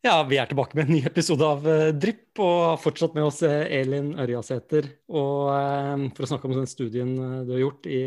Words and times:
Ja, 0.00 0.22
vi 0.24 0.38
er 0.40 0.48
tilbake 0.48 0.78
med 0.78 0.88
en 0.88 0.94
ny 0.96 1.00
episode 1.04 1.44
av 1.44 1.66
uh, 1.68 1.90
Drypp, 1.92 2.38
og 2.40 2.54
har 2.70 2.78
fortsatt 2.80 3.12
med 3.18 3.26
oss 3.26 3.42
uh, 3.44 3.66
Elin 3.68 4.14
Ørjasæter. 4.16 4.88
Og 5.12 5.50
uh, 5.52 6.06
for 6.16 6.24
å 6.24 6.28
snakke 6.30 6.48
om 6.48 6.54
den 6.56 6.70
studien 6.70 7.10
du 7.44 7.52
har 7.52 7.60
gjort 7.60 7.88
i, 7.90 8.00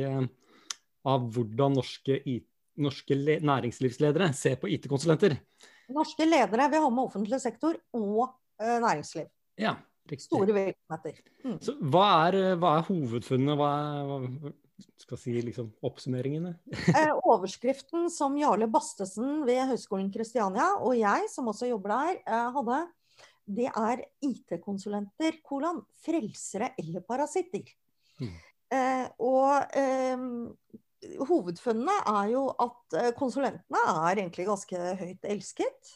av 1.06 1.28
hvordan 1.36 1.78
norske, 1.78 2.18
norske 2.82 3.20
næringslivsledere 3.46 4.32
ser 4.34 4.58
på 4.62 4.72
IT-konsulenter. 4.74 5.38
Norske 5.94 6.26
ledere 6.26 6.66
vil 6.74 6.82
ha 6.82 6.90
med 6.90 7.04
offentlig 7.06 7.38
sektor 7.44 7.78
og 7.94 8.40
næringsliv. 8.58 9.30
Ja, 9.62 9.76
riktig. 10.10 10.26
Store 10.32 10.50
virksomheter. 10.50 11.22
Mm. 11.46 11.60
Så 11.62 11.78
hva 11.94 12.08
er, 12.26 12.40
hva 12.58 12.78
er 12.80 12.88
hovedfunnene? 12.90 13.60
Hva 13.60 13.70
er, 13.78 14.10
hva, 14.10 14.56
skal 15.02 15.20
si 15.20 15.36
liksom, 15.42 15.70
oppsummeringene? 15.86 16.56
eh, 16.98 17.14
overskriften 17.28 18.10
som 18.14 18.38
Jarle 18.40 18.68
Bastesen 18.72 19.44
ved 19.48 19.68
Høgskolen 19.72 20.12
Kristiania 20.14 20.74
og 20.80 20.96
jeg, 20.98 21.30
som 21.32 21.50
også 21.52 21.70
jobber 21.70 21.96
der, 21.96 22.22
eh, 22.26 22.50
hadde, 22.58 22.80
det 23.44 23.70
er 23.70 24.04
IT-konsulenter, 24.24 25.42
kolon, 25.46 25.84
frelsere 26.04 26.72
eller 26.80 27.04
parasitter. 27.06 27.68
Mm. 28.22 28.36
Eh, 28.74 29.08
og 29.22 29.76
eh, 29.78 30.24
hovedfunnene 31.28 31.98
er 32.14 32.32
jo 32.32 32.46
at 32.64 32.98
eh, 33.00 33.12
konsulentene 33.18 33.84
er 33.92 34.24
egentlig 34.24 34.48
ganske 34.48 34.80
høyt 35.02 35.28
elsket 35.28 35.94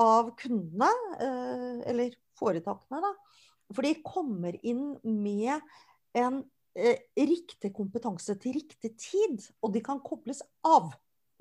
av 0.00 0.32
kundene, 0.38 0.90
eh, 1.22 1.80
eller 1.90 2.14
foretakene, 2.38 3.00
da. 3.02 3.12
For 3.72 3.86
de 3.86 3.94
kommer 4.04 4.56
inn 4.66 4.92
med 5.02 5.62
en 6.18 6.42
riktig 6.74 7.70
kompetanse 7.74 8.36
til 8.42 8.56
riktig 8.58 8.94
tid. 8.98 9.42
Og 9.62 9.72
de 9.74 9.82
kan 9.84 10.02
kobles 10.04 10.42
av 10.66 10.92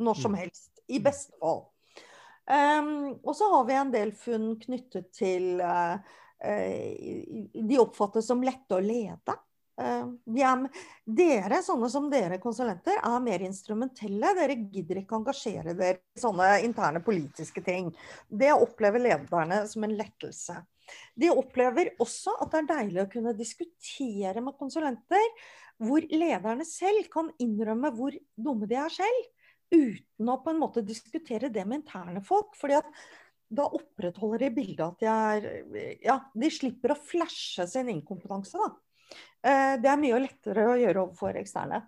når 0.01 0.19
som 0.19 0.33
mm. 0.33 0.39
helst, 0.41 0.83
i 0.89 0.99
beste 1.03 1.37
fall. 1.41 1.65
Um, 2.43 3.13
og 3.23 3.35
så 3.37 3.47
har 3.53 3.63
vi 3.69 3.75
en 3.79 3.91
del 3.93 4.11
funn 4.19 4.49
knyttet 4.59 5.13
til 5.15 5.61
uh, 5.63 5.95
uh, 6.43 7.43
De 7.55 7.77
oppfattes 7.79 8.27
som 8.27 8.43
lette 8.43 8.75
å 8.75 8.83
lede. 8.83 9.37
Uh, 9.73 10.11
er, 10.37 10.67
dere, 11.05 11.63
sånne 11.65 11.87
som 11.89 12.09
dere 12.11 12.37
konsulenter, 12.41 12.99
er 13.01 13.23
mer 13.25 13.45
instrumentelle. 13.45 14.35
Dere 14.37 14.59
gidder 14.69 15.01
ikke 15.01 15.17
engasjere 15.17 15.73
dere 15.77 16.03
i 16.13 16.21
sånne 16.21 16.51
interne 16.67 17.01
politiske 17.05 17.63
ting. 17.65 17.89
Det 18.29 18.53
opplever 18.53 19.01
lederne 19.01 19.63
som 19.69 19.87
en 19.87 19.97
lettelse. 19.97 20.59
De 21.15 21.29
opplever 21.31 21.93
også 22.03 22.35
at 22.43 22.51
det 22.53 22.61
er 22.61 22.71
deilig 22.73 23.03
å 23.03 23.11
kunne 23.11 23.35
diskutere 23.37 24.43
med 24.43 24.57
konsulenter 24.59 25.23
hvor 25.81 26.05
lederne 26.11 26.65
selv 26.67 27.07
kan 27.11 27.31
innrømme 27.41 27.91
hvor 27.95 28.15
dumme 28.35 28.69
de 28.69 28.77
er 28.77 28.93
selv, 28.93 29.25
uten 29.73 30.29
å 30.29 30.37
på 30.43 30.53
en 30.53 30.61
måte 30.61 30.83
diskutere 30.85 31.49
det 31.49 31.63
med 31.65 31.81
interne 31.81 32.21
folk. 32.25 32.53
fordi 32.59 32.77
at 32.77 32.89
da 33.53 33.67
opprettholder 33.69 34.47
de 34.47 34.49
bildet 34.53 34.85
at 34.85 35.01
de 35.01 35.09
er 35.09 35.97
Ja, 36.01 36.17
de 36.33 36.49
slipper 36.49 36.93
å 36.93 36.99
flashe 36.99 37.67
sin 37.69 37.89
inkompetanse, 37.91 38.57
da. 38.57 38.71
Eh, 39.43 39.75
det 39.83 39.91
er 39.91 39.99
mye 39.99 40.21
lettere 40.23 40.67
å 40.71 40.77
gjøre 40.79 41.05
overfor 41.05 41.39
eksterne. 41.41 41.83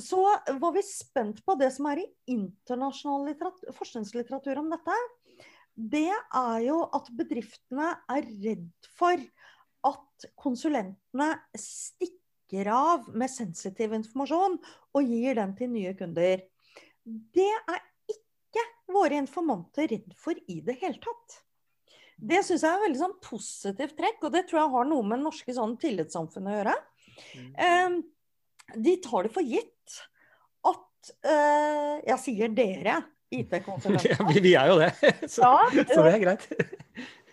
Så 0.00 0.20
var 0.58 0.72
vi 0.74 0.82
spent 0.86 1.44
på 1.46 1.54
det 1.58 1.70
som 1.74 1.86
er 1.90 2.02
i 2.02 2.08
internasjonal 2.34 3.34
forskningslitteratur 3.76 4.58
om 4.62 4.72
dette 4.72 4.96
det 5.74 6.10
er 6.10 6.58
jo 6.62 6.82
at 6.94 7.08
bedriftene 7.18 7.88
er 8.14 8.26
redd 8.44 8.90
for 8.94 9.18
at 9.84 10.26
konsulentene 10.38 11.32
stikker 11.58 12.70
av 12.70 13.08
med 13.10 13.32
sensitiv 13.32 13.96
informasjon 13.96 14.60
og 14.94 15.10
gir 15.10 15.40
den 15.40 15.56
til 15.58 15.72
nye 15.74 15.94
kunder. 15.98 16.44
Det 17.04 17.50
er 17.50 17.82
ikke 18.14 18.64
våre 18.94 19.18
informanter 19.18 19.90
redd 19.90 20.14
for 20.20 20.38
i 20.46 20.60
det 20.64 20.78
hele 20.80 21.00
tatt. 21.02 21.40
Det 22.16 22.40
syns 22.46 22.62
jeg 22.62 22.70
er 22.70 22.78
et 22.78 22.84
veldig 22.86 23.00
sånn 23.00 23.16
positivt 23.24 23.96
trekk, 23.98 24.20
og 24.26 24.34
det 24.34 24.44
tror 24.48 24.60
jeg 24.62 24.74
har 24.74 24.90
noe 24.90 25.06
med 25.06 25.22
norske 25.24 25.54
sånn 25.54 25.76
tillitssamfunn 25.80 26.50
å 26.50 26.56
gjøre. 26.56 26.74
Mm. 27.34 27.48
Eh, 27.66 28.76
de 28.86 28.94
tar 29.04 29.26
det 29.26 29.32
for 29.34 29.46
gitt 29.46 29.98
at 30.66 31.10
eh, 31.28 31.96
Jeg 32.08 32.18
sier 32.22 32.54
dere, 32.54 32.98
IT-konsulenter. 33.34 34.14
Ja, 34.14 34.26
vi, 34.28 34.42
vi, 34.44 34.54
er 34.58 34.70
jo 34.72 34.78
det, 34.80 34.90
så, 35.34 35.54
ja, 35.74 35.86
så 35.90 36.04
det 36.06 36.12
er 36.12 36.22
greit. 36.22 36.46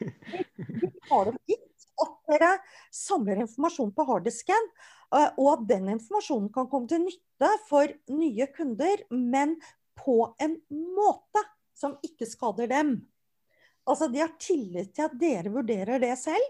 De 0.02 0.90
tar 1.06 1.30
det 1.30 1.36
for 1.36 1.44
gitt 1.50 1.68
at 2.02 2.16
dere 2.32 2.52
samler 2.96 3.44
informasjon 3.44 3.94
på 3.94 4.06
harddisken, 4.10 4.70
eh, 5.14 5.30
og 5.38 5.52
at 5.54 5.68
den 5.70 5.92
informasjonen 5.94 6.50
kan 6.54 6.70
komme 6.72 6.90
til 6.90 7.04
nytte 7.06 7.52
for 7.70 7.94
nye 8.16 8.50
kunder, 8.56 9.06
men 9.14 9.58
på 10.02 10.24
en 10.42 10.58
måte 10.98 11.46
som 11.78 11.98
ikke 12.06 12.28
skader 12.30 12.70
dem. 12.72 12.96
Altså, 13.92 14.08
De 14.12 14.22
har 14.24 14.34
tillit 14.40 14.94
til 14.96 15.08
at 15.08 15.18
dere 15.20 15.52
vurderer 15.54 16.02
det 16.02 16.14
selv. 16.20 16.48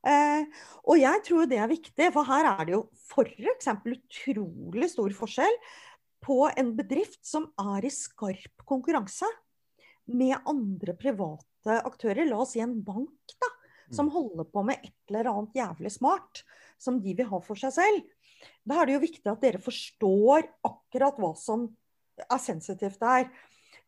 Eh, 0.00 0.46
og 0.88 0.96
jeg 0.96 1.22
tror 1.26 1.48
det 1.48 1.58
er 1.60 1.70
viktig, 1.70 2.08
for 2.14 2.24
her 2.28 2.48
er 2.54 2.64
det 2.66 2.74
jo 2.74 2.82
f.eks. 2.96 3.68
utrolig 3.68 4.88
stor 4.88 5.12
forskjell 5.16 5.56
på 6.24 6.42
en 6.60 6.72
bedrift 6.76 7.20
som 7.26 7.48
er 7.60 7.84
i 7.84 7.92
skarp 7.92 8.64
konkurranse 8.68 9.28
med 10.10 10.36
andre 10.48 10.96
private 10.98 11.80
aktører. 11.84 12.26
La 12.28 12.40
oss 12.44 12.54
si 12.56 12.64
en 12.64 12.78
bank 12.84 13.36
da, 13.36 13.50
som 13.92 14.08
mm. 14.08 14.14
holder 14.16 14.48
på 14.48 14.64
med 14.68 14.80
et 14.80 15.12
eller 15.12 15.30
annet 15.32 15.60
jævlig 15.60 15.92
smart 15.92 16.42
som 16.80 17.00
de 17.04 17.14
vil 17.16 17.28
ha 17.28 17.42
for 17.44 17.60
seg 17.60 17.76
selv. 17.76 18.00
Da 18.64 18.80
er 18.80 18.88
det 18.88 18.96
jo 18.96 19.04
viktig 19.04 19.28
at 19.28 19.44
dere 19.44 19.60
forstår 19.60 20.48
akkurat 20.64 21.20
hva 21.20 21.34
som 21.36 21.68
er 22.24 22.40
sensitivt 22.40 23.00
der. 23.02 23.28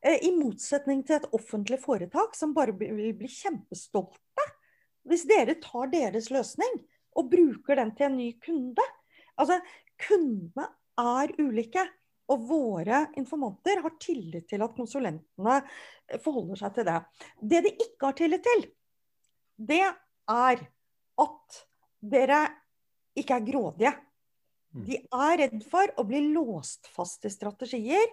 Eh, 0.02 0.18
I 0.26 0.32
motsetning 0.34 1.04
til 1.06 1.20
et 1.20 1.28
offentlig 1.36 1.78
foretak 1.82 2.34
som 2.34 2.54
bare 2.56 2.74
vil 2.74 3.14
bli 3.14 3.30
kjempestolte 3.30 4.48
hvis 5.08 5.24
dere 5.26 5.56
tar 5.62 5.90
deres 5.90 6.28
løsning 6.30 6.76
og 7.18 7.30
bruker 7.30 7.78
den 7.78 7.90
til 7.96 8.08
en 8.08 8.18
ny 8.18 8.28
kunde. 8.42 8.84
Altså, 9.40 9.58
kundene 10.00 10.68
er 11.00 11.34
ulike. 11.40 11.84
Og 12.30 12.44
våre 12.48 13.00
informanter 13.18 13.80
har 13.82 13.96
tillit 14.00 14.46
til 14.48 14.62
at 14.64 14.72
konsulentene 14.76 15.56
forholder 16.22 16.60
seg 16.60 16.76
til 16.76 16.86
det. 16.86 17.00
Det 17.50 17.60
de 17.66 17.72
ikke 17.74 18.08
har 18.08 18.16
tillit 18.16 18.44
til, 18.46 18.62
det 19.58 19.80
er 19.82 20.62
at 21.26 21.58
dere 22.14 22.38
ikke 23.18 23.36
er 23.36 23.44
grådige. 23.50 23.92
Mm. 24.72 24.84
De 24.86 25.00
er 25.02 25.34
redd 25.42 25.66
for 25.68 25.92
å 25.98 26.06
bli 26.08 26.22
låst 26.30 26.88
fast 26.94 27.26
i 27.28 27.34
strategier 27.34 28.06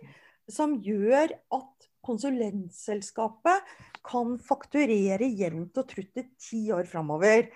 som 0.52 0.78
gjør 0.84 1.34
at 1.56 1.90
konsulentselskapet 2.06 3.74
kan 4.06 4.38
fakturere 4.42 5.28
jevnt 5.28 5.78
og 5.78 5.90
trutt 5.90 6.22
i 6.22 6.26
ti 6.40 6.62
år 6.74 6.88
framover. 6.90 7.50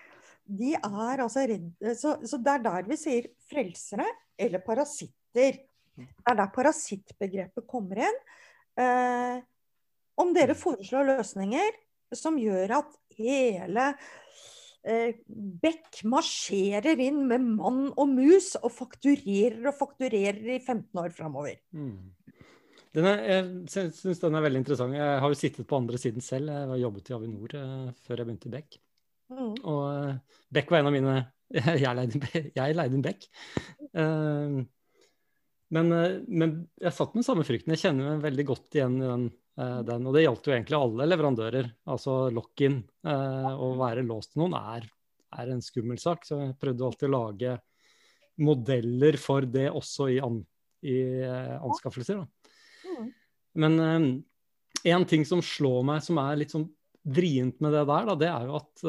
De 0.43 0.73
er 0.75 1.23
altså 1.23 1.45
redde, 1.47 1.95
så, 1.95 2.17
så 2.27 2.39
det 2.43 2.57
er 2.57 2.65
der 2.65 2.89
vi 2.89 2.99
sier 2.99 3.29
frelsere 3.49 4.07
eller 4.37 4.63
parasitter. 4.65 5.61
Det 5.93 6.29
er 6.29 6.37
der 6.37 6.51
parasittbegrepet 6.53 7.67
kommer 7.69 8.03
inn. 8.03 8.19
Eh, 8.81 9.39
om 10.19 10.33
dere 10.35 10.57
foreslår 10.57 11.13
løsninger 11.13 11.79
som 12.17 12.37
gjør 12.37 12.75
at 12.79 12.97
hele 13.17 13.91
eh, 14.85 15.15
Beck 15.27 16.01
marsjerer 16.09 16.99
inn 17.01 17.23
med 17.29 17.45
mann 17.55 17.85
og 17.91 18.09
mus 18.11 18.53
og 18.59 18.71
fakturerer 18.73 19.61
og 19.69 19.77
fakturerer 19.77 20.57
i 20.57 20.59
15 20.59 21.01
år 21.05 21.13
framover. 21.15 21.57
Mm. 21.71 22.13
Jeg 22.93 23.45
syns 23.73 24.21
den 24.21 24.37
er 24.37 24.43
veldig 24.45 24.59
interessant. 24.61 24.93
Jeg 24.93 25.21
har 25.23 25.31
jo 25.31 25.37
sittet 25.37 25.67
på 25.69 25.77
andre 25.79 25.97
siden 25.97 26.21
selv. 26.21 26.51
Jeg 26.53 26.69
har 26.69 26.81
jobbet 26.83 27.09
i 27.09 27.15
Avinor 27.17 27.55
eh, 27.57 27.87
før 28.05 28.21
jeg 28.21 28.27
begynte 28.27 28.49
i 28.49 28.53
Beck. 28.53 28.77
Mm. 29.33 29.55
Og 29.57 29.81
eh, 29.89 30.41
Beck 30.53 30.69
var 30.69 30.83
en 30.83 30.89
av 30.91 30.93
mine 30.93 31.15
Jeg 31.83 31.95
leide, 31.97 32.93
inn 32.93 33.05
Beck. 33.05 33.25
Uh, 33.93 34.61
men, 35.73 35.89
eh, 35.93 36.19
men, 36.29 36.53
jeg 36.81 36.93
satt 36.93 37.17
med 37.17 37.25
samme 37.25 37.45
frykten. 37.47 37.73
Jeg 37.73 37.81
kjenner 37.87 38.11
meg 38.11 38.27
veldig 38.27 38.45
godt 38.51 38.77
igjen 38.77 38.99
i 39.01 39.09
den. 39.09 39.31
Den 39.53 40.07
og 40.09 40.15
det 40.15 40.23
gjaldt 40.23 40.47
jo 40.49 40.53
egentlig 40.55 40.77
alle 40.79 41.05
leverandører. 41.05 41.67
Altså 41.93 42.15
lock-in. 42.33 42.79
Å 43.05 43.67
være 43.77 44.05
låst 44.05 44.31
til 44.33 44.41
noen 44.41 44.55
er, 44.57 44.87
er, 45.37 45.51
en 45.53 45.61
skummel 45.61 45.99
sak. 46.01 46.25
Så 46.25 46.39
jeg 46.39 46.55
prøvde 46.61 46.87
alltid 46.87 47.09
å 47.09 47.13
lage 47.13 47.57
modeller 48.41 49.17
for 49.21 49.45
det 49.45 49.67
også 49.69 50.09
i, 50.09 50.17
an, 50.25 50.39
i 50.89 50.97
anskaffelser. 51.21 52.23
Mm. 52.23 52.42
Men 53.59 53.75
en 54.83 55.05
ting 55.09 55.25
som 55.27 55.43
slår 55.45 55.83
meg, 55.85 56.01
som 56.05 56.17
er 56.21 56.39
litt 56.39 56.53
sånn 56.55 56.65
vrient 57.03 57.59
med 57.61 57.75
det 57.75 57.83
der, 57.89 58.07
da, 58.09 58.15
det 58.17 58.29
er 58.31 58.47
jo 58.47 58.57
at 58.57 58.83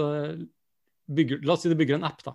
bygger, 1.11 1.43
La 1.45 1.57
oss 1.57 1.65
si 1.67 1.73
du 1.73 1.77
bygger 1.79 1.99
en 1.99 2.07
app, 2.09 2.23
da 2.25 2.35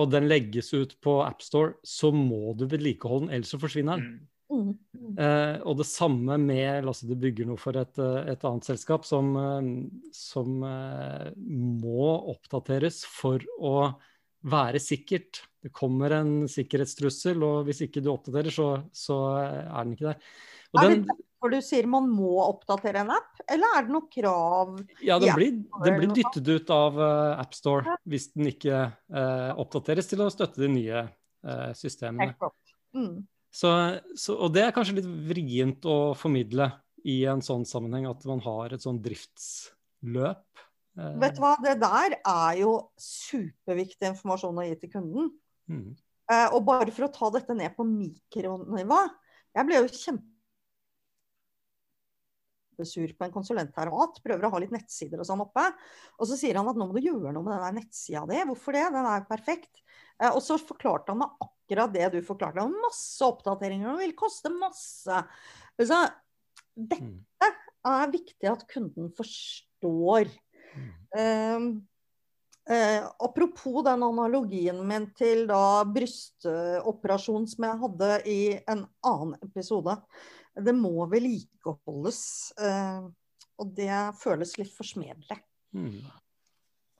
og 0.00 0.10
den 0.10 0.28
legges 0.30 0.72
ut 0.74 0.96
på 1.04 1.18
AppStore, 1.22 1.76
så 1.86 2.10
må 2.14 2.54
du 2.58 2.66
vedlikeholde 2.70 3.28
den, 3.28 3.34
ellers 3.36 3.52
så 3.54 3.60
forsvinner 3.62 4.00
den. 4.00 4.14
Mm. 4.14 4.30
Mm. 4.94 5.12
Eh, 5.18 5.56
og 5.66 5.78
det 5.80 5.86
samme 5.88 6.36
med 6.38 6.84
La 6.84 6.92
oss 6.92 7.02
si 7.02 7.08
du 7.08 7.14
bygger 7.18 7.48
noe 7.48 7.60
for 7.60 7.78
et, 7.78 7.98
eh, 8.02 8.32
et 8.34 8.46
annet 8.46 8.66
selskap 8.66 9.06
som, 9.06 9.30
eh, 9.38 9.70
som 10.14 10.66
eh, 10.66 11.30
må 11.38 12.10
oppdateres 12.34 13.04
for 13.08 13.42
å 13.58 13.76
være 14.44 14.82
sikkert. 14.82 15.44
Det 15.64 15.72
kommer 15.72 16.18
en 16.18 16.34
sikkerhetstrussel, 16.50 17.46
og 17.46 17.70
hvis 17.70 17.86
ikke 17.86 18.02
du 18.04 18.10
oppdaterer, 18.12 18.52
så, 18.52 18.68
så 18.92 19.20
er 19.40 19.78
den 19.78 19.94
ikke 19.94 20.10
der. 20.10 20.34
Er 20.74 20.94
det 20.94 21.16
For 21.42 21.52
du 21.52 21.60
sier 21.60 21.86
man 21.90 22.06
må 22.08 22.38
oppdatere 22.40 23.02
en 23.04 23.12
app, 23.14 23.42
eller 23.44 23.76
er 23.76 23.84
det 23.84 23.92
noe 23.92 24.08
krav? 24.10 24.78
Ja, 25.04 25.18
den 25.20 25.36
blir, 25.36 25.58
den 25.84 25.98
blir 26.00 26.14
dyttet 26.16 26.48
ut 26.48 26.72
av 26.72 26.96
uh, 26.96 27.42
AppStore 27.42 27.98
hvis 28.08 28.30
den 28.32 28.48
ikke 28.48 28.86
uh, 29.12 29.52
oppdateres 29.60 30.08
til 30.08 30.24
å 30.24 30.30
støtte 30.32 30.62
de 30.64 30.70
nye 30.72 31.04
uh, 31.04 31.70
systemene. 31.76 32.32
Mm. 32.96 33.26
Så, 33.54 33.70
så, 34.18 34.38
og 34.40 34.54
det 34.56 34.64
er 34.64 34.74
kanskje 34.74 34.98
litt 35.02 35.10
vrient 35.28 35.84
å 35.86 35.98
formidle 36.18 36.72
i 37.04 37.20
en 37.28 37.44
sånn 37.44 37.66
sammenheng, 37.68 38.08
at 38.08 38.24
man 38.26 38.40
har 38.42 38.72
et 38.74 38.82
sånn 38.82 39.02
driftsløp. 39.04 40.64
Vet 40.94 41.36
du 41.36 41.42
hva, 41.42 41.54
det 41.62 41.76
der 41.82 42.16
er 42.16 42.58
jo 42.62 42.72
superviktig 43.02 44.14
informasjon 44.14 44.62
å 44.62 44.64
gi 44.64 44.78
til 44.80 44.94
kunden. 44.96 45.32
Mm. 45.64 45.94
og 46.52 46.58
bare 46.66 46.92
for 46.92 47.06
å 47.06 47.12
ta 47.12 47.30
dette 47.32 47.54
ned 47.56 47.72
på 47.76 47.86
mikronivå. 47.88 48.98
Jeg 49.54 49.68
ble 49.68 49.78
jo 49.78 49.90
kjempe 49.92 50.33
kjempesur 52.74 53.14
på 53.16 53.26
en 53.26 53.32
konsulent 53.34 53.76
her 53.78 53.90
og 53.92 54.02
at. 54.08 54.20
prøver 54.24 54.46
å 54.46 54.50
ha 54.50 54.60
litt 54.62 54.74
nettsider 54.74 55.20
og 55.22 55.28
sånn 55.28 55.44
oppe. 55.44 55.64
Og 56.18 56.28
så 56.28 56.38
sier 56.38 56.58
han 56.58 56.68
at 56.68 56.76
nå 56.76 56.88
må 56.88 56.96
du 56.96 57.04
gjøre 57.04 57.32
noe 57.32 57.46
med 57.46 57.62
den 57.62 57.80
nettsida 57.80 58.24
di. 58.26 58.42
Hvorfor 58.50 58.74
det? 58.76 58.84
Den 58.94 59.06
er 59.06 59.22
jo 59.22 59.30
perfekt. 59.30 59.82
Eh, 60.20 60.30
og 60.30 60.42
så 60.42 60.58
forklarte 60.58 61.14
han 61.14 61.22
meg 61.22 61.46
akkurat 61.46 61.94
det 61.94 62.10
du 62.14 62.20
forklarte. 62.26 62.66
Om 62.66 62.76
masse 62.84 63.24
oppdateringer 63.24 63.94
og 63.94 64.02
vil 64.02 64.14
koste 64.18 64.52
masse. 64.52 65.24
Så 65.78 66.02
dette 66.74 67.50
er 67.84 68.12
viktig 68.12 68.50
at 68.50 68.66
kunden 68.70 69.10
forstår. 69.14 70.30
Um, 71.14 71.84
Eh, 72.70 73.04
apropos 73.18 73.82
den 73.84 74.02
analogien 74.02 74.78
min 74.88 75.10
til 75.12 75.42
da 75.50 75.84
brystoperasjon 75.84 77.44
som 77.50 77.66
jeg 77.68 77.80
hadde 77.82 78.08
i 78.24 78.38
en 78.72 78.86
annen 79.04 79.34
episode 79.44 79.98
det 80.62 80.74
må 80.76 81.06
vedlikeholdes. 81.10 82.20
Eh, 82.58 83.06
og 83.62 83.72
det 83.76 83.96
føles 84.18 84.56
litt 84.58 84.72
forsmedelig. 84.74 85.38
Mm. 85.74 86.04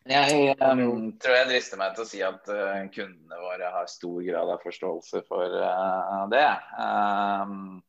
Jeg 0.05 0.53
um, 0.61 1.15
tror 1.17 1.39
jeg 1.39 1.49
drister 1.49 1.81
meg 1.81 1.95
til 1.97 2.05
å 2.05 2.09
si 2.09 2.21
at 2.27 2.49
uh, 2.53 2.83
kundene 2.93 3.39
våre 3.41 3.71
har 3.73 3.87
stor 3.89 4.19
grad 4.27 4.51
av 4.53 4.61
forståelse 4.61 5.23
for 5.25 5.55
uh, 5.65 6.27
det. 6.33 6.49
Um, 6.77 7.81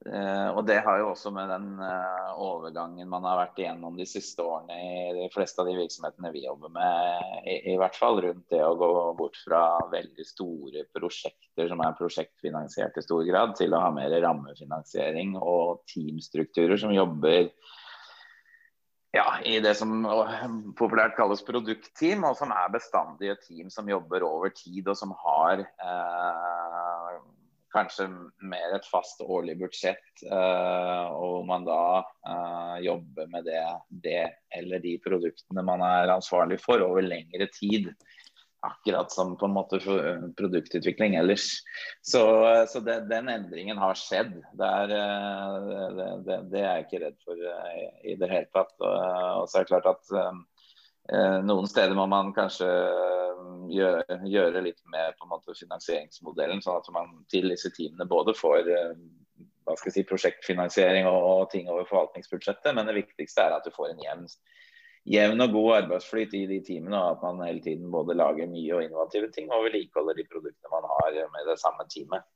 Uh, 0.00 0.56
og 0.56 0.62
det 0.64 0.78
har 0.80 0.96
jo 0.96 1.10
også 1.10 1.28
med 1.36 1.50
den 1.52 1.74
uh, 1.76 2.30
overgangen 2.40 3.08
man 3.12 3.26
har 3.28 3.36
vært 3.36 3.58
igjennom 3.60 3.98
de 4.00 4.06
siste 4.08 4.40
årene 4.40 4.78
i 4.80 5.10
de 5.18 5.26
fleste 5.34 5.60
av 5.60 5.68
de 5.68 5.74
virksomhetene 5.76 6.30
vi 6.32 6.46
jobber 6.46 6.72
med, 6.72 7.26
i, 7.44 7.58
i, 7.74 7.76
hvert 7.76 7.98
fall 8.00 8.16
rundt 8.24 8.46
det 8.48 8.62
å 8.64 8.78
gå 8.80 8.88
bort 9.18 9.36
fra 9.44 9.60
veldig 9.92 10.24
store 10.24 10.86
prosjekter 10.96 11.68
som 11.68 11.84
er 11.84 11.98
prosjektfinansiert 12.00 12.96
i 12.96 13.04
stor 13.04 13.26
grad, 13.28 13.52
til 13.60 13.76
å 13.76 13.82
ha 13.84 13.92
mer 13.92 14.16
rammefinansiering 14.24 15.36
og 15.36 15.84
teamstrukturer 15.92 16.80
som 16.80 16.96
jobber 16.96 17.50
ja, 19.12 19.26
i 19.44 19.58
det 19.60 19.74
som 19.76 19.92
populært 20.78 21.16
kalles 21.18 21.44
produktteam, 21.44 22.24
og 22.24 22.40
som 22.40 22.52
er 22.54 22.72
bestandige 22.72 23.36
team 23.44 23.68
som 23.68 23.88
jobber 23.90 24.24
over 24.24 24.52
tid, 24.54 24.88
og 24.88 24.96
som 24.96 25.12
har 25.26 25.60
uh, 25.60 26.79
kanskje 27.74 28.06
mer 28.50 28.76
et 28.76 28.86
fast 28.90 29.22
årlig 29.24 29.56
budsjett, 29.60 30.24
uh, 30.30 31.10
og 31.14 31.46
man 31.48 31.66
da 31.66 31.82
uh, 32.02 32.76
jobber 32.82 33.30
med 33.32 33.46
det, 33.48 33.64
det, 34.04 34.22
eller 34.58 34.82
de 34.82 34.96
produktene 35.04 35.64
man 35.66 35.84
er 35.86 36.14
ansvarlig 36.16 36.60
for 36.62 36.82
over 36.84 37.06
lengre 37.06 37.50
tid. 37.54 37.92
Akkurat 38.66 39.08
som 39.08 39.38
på 39.40 39.48
en 39.48 39.54
måte 39.56 39.78
produktutvikling 40.36 41.14
ellers. 41.16 41.46
Så, 42.04 42.20
så 42.68 42.82
det, 42.84 42.98
den 43.08 43.30
endringen 43.32 43.80
har 43.80 43.96
skjedd. 43.96 44.34
Det 44.60 44.68
er, 44.82 44.92
det, 45.96 46.36
det, 46.52 46.60
er 46.60 46.66
jeg 46.66 46.84
ikke 46.84 47.00
redd 47.06 47.16
for 47.24 47.40
i 48.04 48.18
det 48.20 48.28
hele 48.28 48.50
tatt. 48.52 48.74
Og, 48.84 49.46
så 49.48 49.62
er 49.62 49.64
det 49.64 49.70
klart 49.72 49.88
at 49.88 50.12
noen 51.42 51.66
steder 51.66 51.96
må 51.98 52.04
man 52.10 52.30
kanskje 52.36 52.68
gjøre, 53.70 54.18
gjøre, 54.28 54.62
litt 54.64 54.80
med 54.90 55.16
måte 55.28 55.54
finansieringsmodellen, 55.58 56.62
sånn 56.64 56.80
at 56.80 56.90
man 56.94 57.12
til 57.32 57.50
disse 57.52 57.72
teamene 57.74 58.06
både 58.10 58.34
får 58.36 58.70
eh, 58.70 58.94
si, 59.86 60.04
prosjektfinansiering 60.06 61.08
og, 61.10 61.20
og, 61.20 61.44
ting 61.52 61.70
over 61.70 61.88
forvaltningsbudsjettet, 61.88 62.74
men 62.76 62.90
det 62.90 62.98
viktigste 63.00 63.46
er 63.46 63.56
at 63.56 63.66
du 63.66 63.74
får 63.74 63.92
en 63.92 64.04
jevn, 64.04 64.28
jevn 65.10 65.46
og 65.46 65.56
god 65.56 65.70
arbeidsflyt 65.80 66.36
i 66.38 66.44
de 66.50 66.60
teamene, 66.66 66.98
og 66.98 67.16
at 67.16 67.24
man 67.26 67.46
hele 67.46 67.64
tiden 67.64 67.90
både 67.92 68.18
lager 68.18 68.50
nye 68.50 68.76
og 68.76 68.84
innovative 68.86 69.30
ting 69.34 69.50
og 69.50 69.66
vedlikeholder 69.68 70.18
de 70.18 70.28
produktene 70.30 70.74
man 70.76 70.88
har 70.94 71.18
med 71.34 71.50
det 71.50 71.58
samme 71.62 71.86
teamet. 71.92 72.26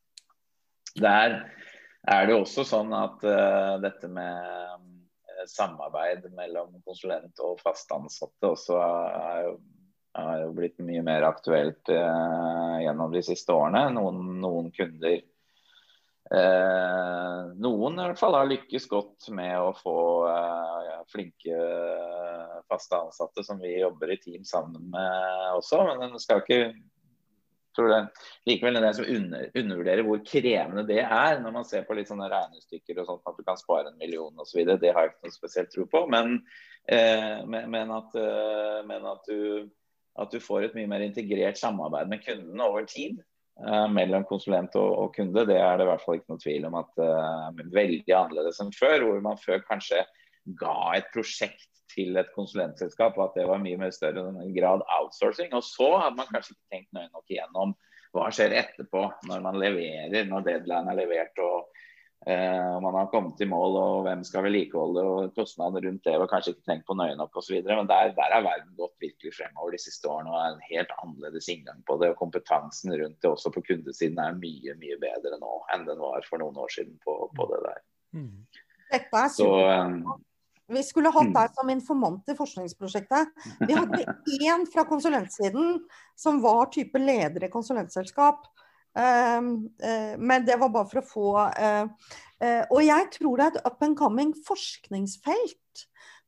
Der 0.95 1.41
er 2.07 2.27
det 2.29 2.37
også 2.37 2.63
sånn 2.69 2.93
at 2.95 3.23
uh, 3.27 3.81
dette 3.83 4.09
med 4.13 4.91
samarbeid 5.51 6.27
mellom 6.35 6.75
konsulent 6.87 7.43
og 7.45 7.61
fast 7.63 7.93
ansatte 7.95 8.55
også 8.55 8.79
er 8.81 9.41
jo 9.49 9.55
er 10.15 10.45
jo 10.45 10.53
blitt 10.55 10.79
mye 10.85 11.03
mer 11.05 11.23
aktuelt 11.27 11.89
eh, 11.91 12.75
gjennom 12.85 13.13
de 13.15 13.23
siste 13.27 13.53
årene. 13.55 13.89
Noen, 13.97 14.21
noen 14.43 14.71
kunder 14.75 15.17
eh, 15.19 15.23
Noen 17.65 17.99
i 17.99 18.07
hvert 18.07 18.21
fall 18.21 18.35
har 18.39 18.51
lykkes 18.51 18.87
godt 18.91 19.29
med 19.35 19.55
å 19.59 19.73
få 19.79 19.97
eh, 20.31 21.03
flinke 21.11 21.57
faste 22.71 22.97
ansatte 22.97 23.45
som 23.45 23.59
vi 23.61 23.81
jobber 23.81 24.15
i 24.15 24.21
team 24.23 24.45
sammen 24.49 24.91
med 24.95 25.59
også. 25.59 25.83
Men 25.91 26.03
en 26.07 26.23
skal 26.23 26.41
ikke 26.45 26.63
tror 27.77 27.91
det 27.93 28.01
likevel 28.49 28.81
det 28.81 28.93
som 28.97 29.09
under, 29.17 29.47
undervurderer 29.55 30.07
hvor 30.07 30.25
krevende 30.27 30.87
det 30.89 31.01
er 31.05 31.41
når 31.43 31.57
man 31.59 31.69
ser 31.69 31.87
på 31.87 31.97
litt 31.99 32.11
sånne 32.11 32.31
regnestykker 32.33 33.01
og 33.03 33.09
sånt, 33.11 33.25
at 33.31 33.39
du 33.39 33.47
kan 33.47 33.61
spare 33.61 33.91
en 33.91 34.01
million 34.01 34.45
osv. 34.45 34.63
Det 34.75 34.93
har 34.93 35.09
jeg 35.09 35.15
ikke 35.15 35.31
noe 35.31 35.37
spesielt 35.37 35.73
tro 35.75 35.87
på. 35.91 36.05
Men, 36.13 36.37
eh, 36.87 37.41
men, 37.47 37.95
at, 37.95 38.15
eh, 38.21 38.85
men 38.89 39.09
at 39.11 39.31
du 39.31 39.71
at 40.21 40.31
du 40.31 40.41
får 40.43 40.69
et 40.69 40.75
mye 40.79 40.91
mer 40.91 41.05
integrert 41.05 41.59
samarbeid 41.59 42.11
med 42.11 42.23
kundene 42.25 42.67
over 42.67 42.87
tid. 42.91 43.21
Uh, 43.55 43.87
mellom 43.87 44.25
konsulent 44.27 44.75
og, 44.75 44.89
og, 44.99 45.13
kunde, 45.15 45.45
det 45.47 45.61
er 45.61 45.77
det 45.79 45.85
i 45.85 45.89
hvert 45.93 46.03
fall 46.03 46.17
ikke 46.19 46.33
noe 46.33 46.43
tvil 46.43 46.65
om 46.67 46.75
at 46.81 46.97
uh, 46.99 47.61
veldig 47.75 48.15
annerledes 48.17 48.59
enn 48.63 48.73
før. 48.75 49.07
Hvor 49.07 49.21
man 49.23 49.39
før 49.39 49.63
kanskje 49.67 50.03
ga 50.59 50.79
et 50.99 51.07
prosjekt 51.15 51.69
til 51.95 52.19
et 52.21 52.31
konsulentselskap, 52.35 53.17
og 53.19 53.29
at 53.29 53.41
det 53.41 53.49
var 53.49 53.63
mye 53.63 53.79
mer 53.81 53.95
større 53.95 54.27
grad 54.57 54.85
outsourcing. 54.99 55.55
Og 55.57 55.65
så 55.67 55.89
hadde 56.03 56.19
man 56.19 56.31
kanskje 56.31 56.57
ikke 56.57 56.75
tenkt 56.75 56.93
nøye 56.97 57.11
nok 57.11 57.31
igjennom 57.31 57.75
hva 58.15 58.29
skjer 58.31 58.55
etterpå, 58.61 59.09
når 59.31 59.41
man 59.43 59.59
leverer, 59.59 60.29
når 60.31 60.47
deadline 60.47 60.93
er 60.93 61.01
levert 61.01 61.41
og 61.43 61.71
Eh, 62.27 62.81
man 62.81 62.95
har 62.95 63.07
kommet 63.07 63.41
i 63.41 63.47
mål, 63.47 63.75
og 63.77 63.97
hvem 64.07 64.23
skal 64.25 64.47
vedlikeholde, 64.47 65.03
og 65.05 65.35
kostnadene 65.37 65.83
rundt 65.85 66.07
det 66.07 66.15
var 66.17 66.31
kanskje 66.31 66.55
ikke 66.55 66.69
tenkt 66.71 66.87
på 66.89 66.97
nøye 66.97 67.17
nok 67.21 67.37
osv. 67.37 67.59
Men 67.67 67.91
der, 67.91 68.15
der 68.17 68.33
er 68.33 68.47
verden 68.47 68.71
gått 68.79 68.95
virkelig 69.05 69.35
fremover 69.37 69.75
de 69.77 69.81
siste 69.83 70.09
årene 70.09 70.33
og 70.33 70.39
er 70.41 70.55
en 70.55 70.63
helt 70.71 70.95
annerledes 71.03 71.51
inngang 71.53 71.83
på 71.85 71.99
det. 72.01 72.15
og 72.15 72.23
Kompetansen 72.23 72.95
rundt 72.97 73.19
det 73.21 73.29
også 73.31 73.53
på 73.53 73.65
kundesiden 73.69 74.23
er 74.25 74.39
mye 74.41 74.77
mye 74.81 74.97
bedre 75.03 75.41
nå 75.43 75.59
enn 75.75 75.85
den 75.89 76.01
var 76.01 76.25
for 76.31 76.41
noen 76.41 76.57
år 76.65 76.73
siden 76.73 76.97
på, 77.05 77.19
på 77.37 77.49
det 77.53 77.61
der. 77.67 77.85
Mm. 78.17 78.33
Dette 78.95 79.21
er 79.21 79.35
Så, 79.37 79.51
vi 80.73 80.83
skulle 80.83 81.13
hatt 81.13 81.29
mm. 81.29 81.35
deg 81.37 81.57
som 81.57 81.71
informant 81.73 82.31
i 82.33 82.37
forskningsprosjektet. 82.39 83.33
Vi 83.69 83.77
hadde 83.79 84.05
én 84.41 84.67
fra 84.73 84.87
konsulentsiden 84.89 85.79
som 86.17 86.41
var 86.45 86.71
type 86.73 87.01
leder 87.01 87.45
i 87.45 87.53
konsulentselskap. 87.53 88.47
Ehm, 88.99 89.69
eh, 89.83 90.15
men 90.19 90.47
det 90.47 90.57
var 90.61 90.71
bare 90.73 90.87
for 90.87 91.01
å 91.01 91.09
få 91.09 91.31
eh, 91.51 92.13
eh, 92.39 92.61
Og 92.71 92.79
jeg 92.85 93.09
tror 93.17 93.41
det 93.41 93.47
er 93.47 93.57
et 93.57 93.67
up 93.67 93.83
and 93.83 93.99
coming 93.99 94.31
forskningsfelt 94.47 95.85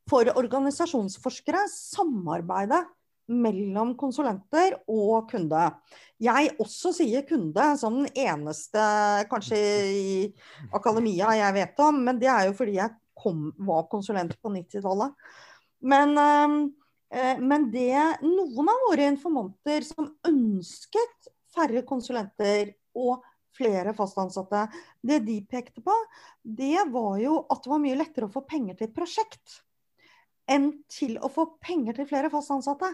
for 0.07 0.27
organisasjonsforskere. 0.35 1.63
Samarbeide 1.71 2.83
mellom 3.27 3.91
konsulenter 3.99 4.77
og 4.87 5.27
kunde. 5.31 5.65
Jeg 6.23 6.53
også 6.63 6.93
sier 6.95 7.25
kunde 7.27 7.65
som 7.79 7.97
den 7.99 8.11
eneste 8.15 8.83
kanskje 9.31 9.57
i 9.59 10.13
akademia 10.75 11.33
jeg 11.35 11.57
vet 11.57 11.83
om, 11.83 11.99
men 12.07 12.21
det 12.21 12.29
er 12.31 12.47
jo 12.47 12.55
fordi 12.55 12.77
jeg 12.79 12.95
kom, 13.17 13.51
var 13.57 13.87
konsulent 13.91 14.35
på 14.41 14.51
90-tallet. 14.53 15.15
Men, 15.87 16.13
men 17.39 17.65
det 17.71 17.91
noen 18.23 18.69
av 18.71 18.83
våre 18.87 19.05
informanter 19.11 19.85
som 19.85 20.09
ønsket 20.25 21.29
færre 21.53 21.83
konsulenter 21.87 22.73
og 22.97 23.21
flere 23.57 23.93
fastansatte. 23.97 24.67
Det 25.01 25.21
de 25.25 25.39
pekte 25.49 25.83
på, 25.85 25.93
det 26.41 26.87
var 26.93 27.17
jo 27.21 27.39
at 27.49 27.63
det 27.63 27.71
var 27.71 27.81
mye 27.83 27.97
lettere 27.99 28.29
å 28.29 28.33
få 28.33 28.45
penger 28.49 28.77
til 28.77 28.89
et 28.89 28.97
prosjekt 28.97 29.61
enn 30.47 30.69
til 30.91 31.17
å 31.19 31.29
få 31.31 31.49
penger 31.63 31.97
til 31.97 32.07
flere 32.07 32.31
fastansatte. 32.31 32.93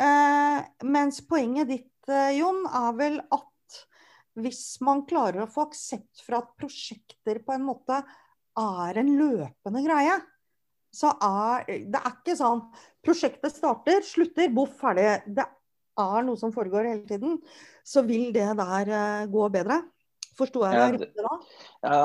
Eh, 0.00 0.60
mens 0.88 1.20
poenget 1.28 1.68
ditt, 1.68 2.08
eh, 2.08 2.38
Jon, 2.38 2.64
er 2.66 2.94
vel 2.96 3.18
at 3.20 3.80
hvis 4.40 4.80
man 4.82 5.04
klarer 5.06 5.44
å 5.44 5.50
få 5.50 5.68
aksept 5.68 6.22
for 6.24 6.40
at 6.40 6.54
prosjekter 6.58 7.42
på 7.44 7.54
en 7.54 7.66
måte 7.68 8.00
er 8.60 9.00
en 9.00 9.10
løpende 9.18 9.82
greie, 9.84 10.18
så 10.94 11.10
er 11.26 11.66
det 11.90 12.00
er 12.00 12.12
ikke 12.12 12.36
sånn 12.38 12.66
Prosjektet 13.04 13.52
starter, 13.52 13.98
slutter, 14.00 14.48
boff, 14.54 14.78
ferdig. 14.80 15.10
Det 15.36 15.44
er 16.00 16.22
noe 16.24 16.40
som 16.40 16.54
foregår 16.54 16.86
hele 16.88 17.02
tiden, 17.04 17.34
så 17.84 18.00
vil 18.06 18.30
det 18.32 18.46
der 18.56 18.88
uh, 18.88 19.26
gå 19.28 19.48
bedre. 19.52 19.82
Forsto 20.34 20.64
jeg 20.66 20.78
deg 20.78 20.96
riktig 20.96 21.22
da? 21.22 21.34
Ja, 21.84 21.98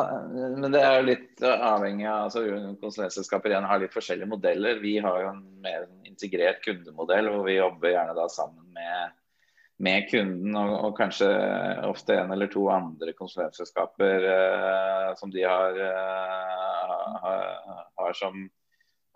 men 0.60 0.74
det 0.76 0.82
er 0.86 0.98
jo 1.00 1.06
litt 1.08 1.44
avhengig 1.48 2.06
av 2.06 2.28
altså 2.28 2.44
Konsulentselskaper 2.82 3.54
igjen 3.54 3.66
har 3.66 3.82
litt 3.82 3.96
forskjellige 3.96 4.30
modeller. 4.30 4.82
Vi 4.84 4.98
har 5.02 5.24
jo 5.24 5.32
en 5.32 5.40
mer 5.64 5.88
integrert 6.06 6.62
kundemodell 6.66 7.32
hvor 7.32 7.48
vi 7.48 7.58
jobber 7.58 7.96
gjerne 7.96 8.18
da 8.20 8.28
sammen 8.30 8.68
med, 8.76 9.16
med 9.80 10.10
kunden 10.12 10.56
og, 10.60 10.74
og, 10.90 10.94
kanskje 10.98 11.28
ofte 11.88 12.18
en 12.20 12.34
eller 12.36 12.50
to 12.52 12.66
andre 12.74 13.14
konsulentselskaper 13.16 14.26
uh, 14.28 15.10
som 15.20 15.32
de 15.32 15.46
har, 15.48 15.80
uh, 15.80 17.20
har, 17.24 17.46
har 18.02 18.18
som 18.20 18.42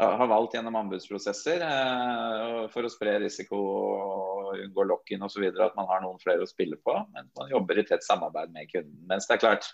har 0.03 0.27
valgt 0.27 0.55
gjennom 0.55 0.75
anbudsprosesser 0.79 1.63
uh, 1.67 2.63
for 2.74 2.88
å 2.88 2.91
spre 2.91 3.17
risiko 3.24 3.60
og 3.60 4.58
unngå 4.63 4.88
lock-in 4.88 5.24
osv. 5.25 5.46
at 5.51 5.77
man 5.77 5.89
har 5.91 6.03
noen 6.03 6.22
flere 6.24 6.46
å 6.46 6.50
spille 6.50 6.79
på. 6.79 6.96
Men 7.13 7.29
man 7.39 7.51
jobber 7.51 7.79
i 7.79 7.86
tett 7.88 8.05
samarbeid 8.05 8.53
med 8.55 8.72
kunden. 8.72 9.00
Mens 9.10 9.27
det 9.29 9.38
er 9.38 9.43
klart 9.46 9.70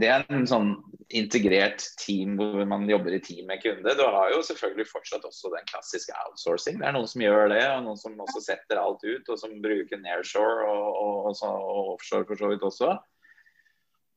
det 0.00 0.08
er 0.08 0.24
en 0.30 0.46
sånn 0.48 0.72
integrert 1.10 1.82
team 1.98 2.36
hvor 2.38 2.62
man 2.70 2.84
jobber 2.90 3.16
i 3.16 3.20
team 3.24 3.48
med 3.50 3.62
kunde. 3.64 3.94
Du 3.98 4.02
har 4.04 4.30
jo 4.34 4.42
selvfølgelig 4.46 4.86
fortsatt 4.90 5.24
også 5.26 5.50
den 5.54 5.66
klassiske 5.70 6.14
outsourcing. 6.26 6.78
Det 6.78 6.86
er 6.86 6.94
noen 6.94 7.08
som 7.10 7.24
gjør 7.24 7.50
det, 7.50 7.62
og 7.72 7.86
noen 7.86 7.98
som 7.98 8.20
også 8.22 8.44
setter 8.44 8.78
alt 8.78 9.02
ut, 9.02 9.32
og 9.32 9.40
som 9.40 9.56
bruker 9.64 10.02
Nairshore 10.02 10.68
og, 10.68 11.00
og, 11.00 11.30
og, 11.32 11.46
og 11.48 11.94
offshore 11.96 12.28
for 12.28 12.42
så 12.42 12.52
vidt 12.52 12.68
også. 12.68 12.92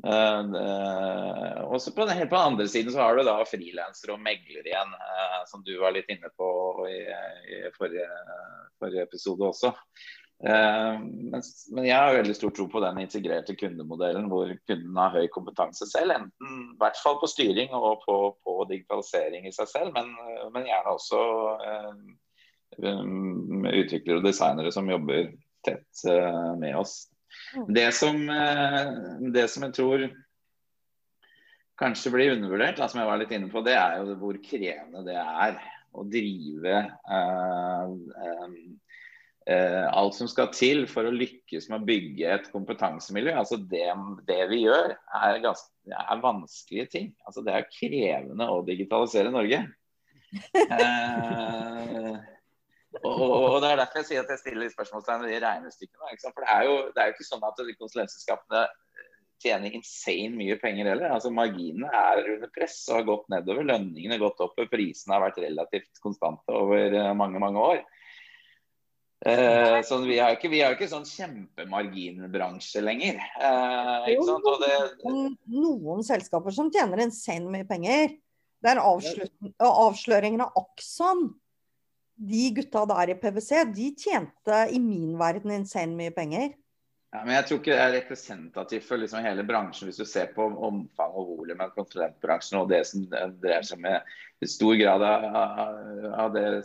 Uh, 0.04 1.64
også 1.72 1.94
på 1.96 2.04
den, 2.04 2.18
helt 2.18 2.30
på 2.30 2.36
den 2.36 2.54
andre 2.54 2.66
siden 2.68 2.92
så 2.92 3.00
har 3.00 3.16
du 3.16 3.24
da 3.24 3.38
frilansere 3.48 4.18
og 4.18 4.24
meglere 4.26 4.68
igjen, 4.68 4.92
uh, 5.00 5.42
som 5.48 5.64
du 5.64 5.78
var 5.80 5.96
litt 5.96 6.10
inne 6.12 6.28
på 6.36 6.50
i, 6.90 7.00
i 7.08 7.62
forrige, 7.78 8.10
forrige, 8.82 9.08
episode 9.08 9.48
også. 9.48 9.72
Uh, 10.44 11.00
men, 11.00 11.40
men, 11.72 11.86
jeg 11.88 11.96
har 11.96 12.18
veldig 12.18 12.36
stor 12.36 12.52
tro 12.56 12.66
på 12.72 12.82
den 12.84 12.98
integrerte 13.00 13.56
kundemodellen 13.56 14.28
hvor 14.32 14.50
kunden 14.68 15.00
har 15.00 15.16
høy 15.16 15.30
kompetanse 15.32 15.88
selv. 15.88 16.18
Enten 16.18 16.58
i 16.74 16.82
hvert 16.82 17.00
fall 17.00 17.16
på 17.22 17.32
styring 17.32 17.72
og 17.78 18.04
på, 18.04 18.18
på 18.44 18.58
digitalisering 18.72 19.48
i 19.48 19.56
seg 19.56 19.72
selv, 19.72 19.96
men, 19.96 20.12
men 20.52 20.68
gjerne 20.68 20.98
også 20.98 21.24
utviklere 22.74 24.20
og 24.20 24.26
designere 24.26 24.72
som 24.74 24.90
jobber 24.90 25.32
tett 25.64 26.06
med 26.60 26.76
oss. 26.76 27.04
Mm. 27.56 27.74
Det 27.74 27.92
som, 27.92 28.30
eh, 28.30 28.94
det 29.32 29.48
som 29.48 29.64
jeg 29.64 29.74
tror 29.74 30.06
kanskje 31.80 32.12
blir 32.14 32.36
undervurdert, 32.36 32.78
da, 32.78 32.88
som 32.88 33.02
jeg 33.02 33.10
var 33.10 33.22
litt 33.22 33.34
inne 33.34 33.50
på, 33.52 33.64
det 33.66 33.76
er 33.78 34.00
jo 34.00 34.18
hvor 34.22 34.38
krevende 34.46 35.04
det 35.08 35.18
er 35.18 35.58
å 35.94 36.06
drive 36.10 36.78
uh, 37.06 37.86
um, 37.86 37.98
uh, 38.18 38.56
alt 39.52 40.16
som 40.16 40.30
skal 40.32 40.52
til 40.56 40.86
for 40.88 41.10
å 41.10 41.14
lykkes 41.14 41.66
med 41.70 41.82
å 41.82 41.88
bygge 41.88 42.30
et 42.32 42.46
kompetansemiljø. 42.54 43.34
Altså 43.42 43.58
det, 43.60 43.86
det 44.28 44.42
vi 44.52 44.62
gjør, 44.64 44.94
er, 45.20 45.40
ganske, 45.44 45.72
er, 45.92 46.22
vanskelige 46.24 46.92
ting. 46.94 47.10
Altså 47.28 47.44
det 47.44 47.58
er 47.58 47.68
krevende 47.72 48.48
å 48.48 48.62
digitalisere 48.68 49.34
Norge. 49.34 49.66
eh, 50.64 52.22
Og, 53.02 53.22
og, 53.32 53.58
Det 53.64 53.72
er 53.72 53.80
derfor 53.82 54.02
jeg 54.02 54.10
sier 54.12 54.24
at 54.24 54.32
jeg 54.34 54.42
stiller 54.44 54.72
spørsmålstegn 54.72 55.26
ved 55.26 55.34
de 55.34 55.42
regnestykkene. 55.44 56.18
For 56.30 56.46
det 56.46 56.52
er, 56.54 56.64
jo, 56.70 56.76
det 56.94 57.02
er 57.02 57.10
jo 57.10 57.16
ikke 57.16 57.28
sånn 57.30 57.48
at 57.48 57.62
konsulentselskapene 57.80 58.62
eh, 58.68 59.10
tjener 59.44 59.78
insane 59.80 60.38
mye 60.38 60.60
penger 60.62 60.92
heller. 60.92 61.16
Altså 61.16 61.34
Marginene 61.34 61.90
er 61.90 62.22
under 62.36 62.54
press 62.54 62.78
og 62.90 63.00
har 63.00 63.10
gått 63.10 63.26
nedover. 63.34 63.66
Lønningene 63.72 64.18
har 64.18 64.24
gått 64.28 64.46
opp, 64.46 64.62
prisene 64.72 65.18
har 65.18 65.26
vært 65.26 65.42
relativt 65.44 66.04
konstante 66.06 66.54
over 66.54 67.00
eh, 67.00 67.12
mange 67.18 67.42
mange 67.44 67.66
år. 67.74 67.84
Eh, 69.24 69.78
sånn, 69.88 70.04
vi 70.10 70.18
har 70.20 70.36
ikke, 70.36 70.50
vi 70.52 70.60
har 70.60 70.74
ikke 70.76 70.90
sånn 70.92 71.06
kjempemarginbransje 71.08 72.82
lenger. 72.84 73.22
Eh? 73.40 74.10
Og 74.20 74.50
det, 74.60 74.74
noen, 75.06 75.38
noen 75.48 76.04
selskaper 76.04 76.52
som 76.56 76.72
tjener 76.74 77.06
insane 77.06 77.48
mye 77.52 77.68
penger. 77.68 78.18
Det 78.64 78.74
er 78.74 78.82
avsløringen 78.84 80.44
av 80.44 80.60
Akson 80.60 81.30
de 82.16 82.50
gutta 82.56 82.84
der 82.88 83.14
i 83.14 83.18
PwC, 83.20 83.64
de 83.74 83.90
tjente 84.00 84.60
i 84.72 84.80
min 84.80 85.16
verden 85.20 85.56
insane 85.56 85.96
mye 85.98 86.14
penger. 86.16 86.52
Ja, 87.14 87.20
men 87.22 87.36
jeg 87.36 87.46
tror 87.46 87.60
ikke 87.60 87.76
det 87.76 87.82
er 87.84 87.92
representativt 87.94 88.86
for 88.88 88.98
liksom 88.98 89.22
hele 89.22 89.44
bransjen, 89.46 89.86
hvis 89.86 90.00
du 90.02 90.06
ser 90.10 90.32
på 90.34 90.48
omfang 90.50 91.12
og 91.14 91.36
volum 91.36 91.60
av 91.62 91.76
konsulentbransjen 91.76 92.58
og 92.58 92.72
det 92.72 92.80
som 92.90 93.04
dreier 93.06 93.68
seg 93.68 93.84
med 93.84 94.02
stor 94.50 94.74
grad 94.80 95.06
av, 95.06 96.34
det 96.34 96.64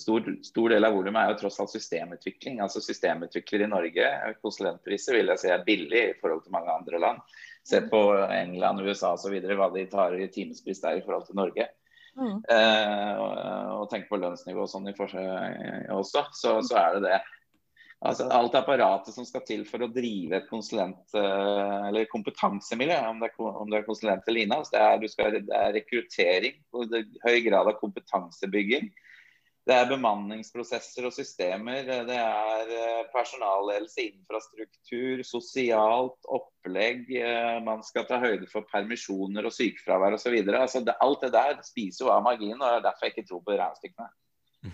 stor, 0.00 0.26
stor 0.44 0.74
del 0.74 0.88
av 0.88 0.96
volumet 0.96 1.22
er 1.22 1.30
jo 1.32 1.38
tross 1.44 1.60
alt 1.62 1.72
systemutvikling. 1.72 2.58
Altså 2.64 2.82
Systemutvikler 2.82 3.62
i 3.64 3.70
Norge, 3.70 4.10
konsulentpriser 4.42 5.20
vil 5.20 5.30
jeg 5.32 5.42
si 5.44 5.52
er 5.54 5.64
billig 5.68 6.02
i 6.02 6.18
forhold 6.20 6.42
til 6.44 6.56
mange 6.56 6.74
andre 6.74 7.02
land. 7.06 7.22
Se 7.66 7.80
på 7.86 8.02
England, 8.26 8.82
USA 8.82 9.14
osv. 9.14 9.38
hva 9.38 9.70
de 9.74 9.86
tar 9.90 10.18
i 10.18 10.28
timespris 10.34 10.82
der 10.82 10.98
i 10.98 11.06
forhold 11.06 11.30
til 11.30 11.38
Norge. 11.38 11.70
Mm. 12.16 12.36
Uh, 12.48 13.14
og, 13.20 13.32
og 13.80 13.88
tenk 13.92 14.06
på 14.08 14.18
lønnsnivå 14.18 14.62
og 14.64 14.70
sånn 14.72 14.88
i 14.88 14.94
forskjell 14.96 15.90
også, 15.92 16.22
så, 16.32 16.54
så, 16.64 16.78
er 16.80 16.96
det 16.96 17.10
det. 17.10 17.18
Altså, 18.04 18.26
alt 18.28 18.54
apparatet 18.54 19.14
som 19.14 19.24
skal 19.24 19.40
til 19.48 19.62
for 19.64 19.80
å 19.82 19.88
drive 19.88 20.36
et 20.36 20.48
konsulent- 20.50 21.14
eh, 21.16 21.86
eller 21.88 22.10
kompetansemiljø, 22.12 22.98
om 23.08 23.22
det 23.22 23.30
er, 23.30 23.46
om 23.62 23.70
det 23.70 23.78
er 23.78 23.86
konsulent 23.86 24.28
eller 24.28 24.44
inhouse, 24.44 24.70
det, 24.74 24.82
er, 25.24 25.38
det 25.40 25.56
er 25.56 25.72
rekruttering, 25.78 26.58
høy 27.24 27.40
grad 27.48 27.72
av 27.72 27.78
kompetansebygging. 27.80 28.90
Det 29.66 29.74
er 29.74 29.88
bemanningsprosesser 29.90 31.08
og 31.08 31.14
systemer. 31.16 31.88
Det 32.06 32.14
er 32.14 32.68
eh, 32.70 33.00
personalledelse, 33.10 34.04
infrastruktur, 34.12 35.24
sosialt 35.26 36.28
opplegg. 36.36 37.08
Eh, 37.18 37.56
man 37.66 37.82
skal 37.82 38.06
ta 38.06 38.20
høyde 38.22 38.46
for 38.52 38.68
permisjoner 38.70 39.48
og 39.48 39.56
sykefravær 39.56 40.14
osv. 40.20 40.36
Altså 40.52 40.84
alt 40.94 41.26
det 41.26 41.32
der 41.34 41.58
spiser 41.66 42.04
jo 42.04 42.12
av 42.14 42.22
marginen, 42.28 42.60
og 42.60 42.68
det 42.68 42.78
er 42.78 42.86
derfor 42.86 43.08
jeg 43.08 43.16
ikke 43.16 43.26
tror 43.32 43.42
på 43.42 43.58
regnestykkene. 43.58 44.12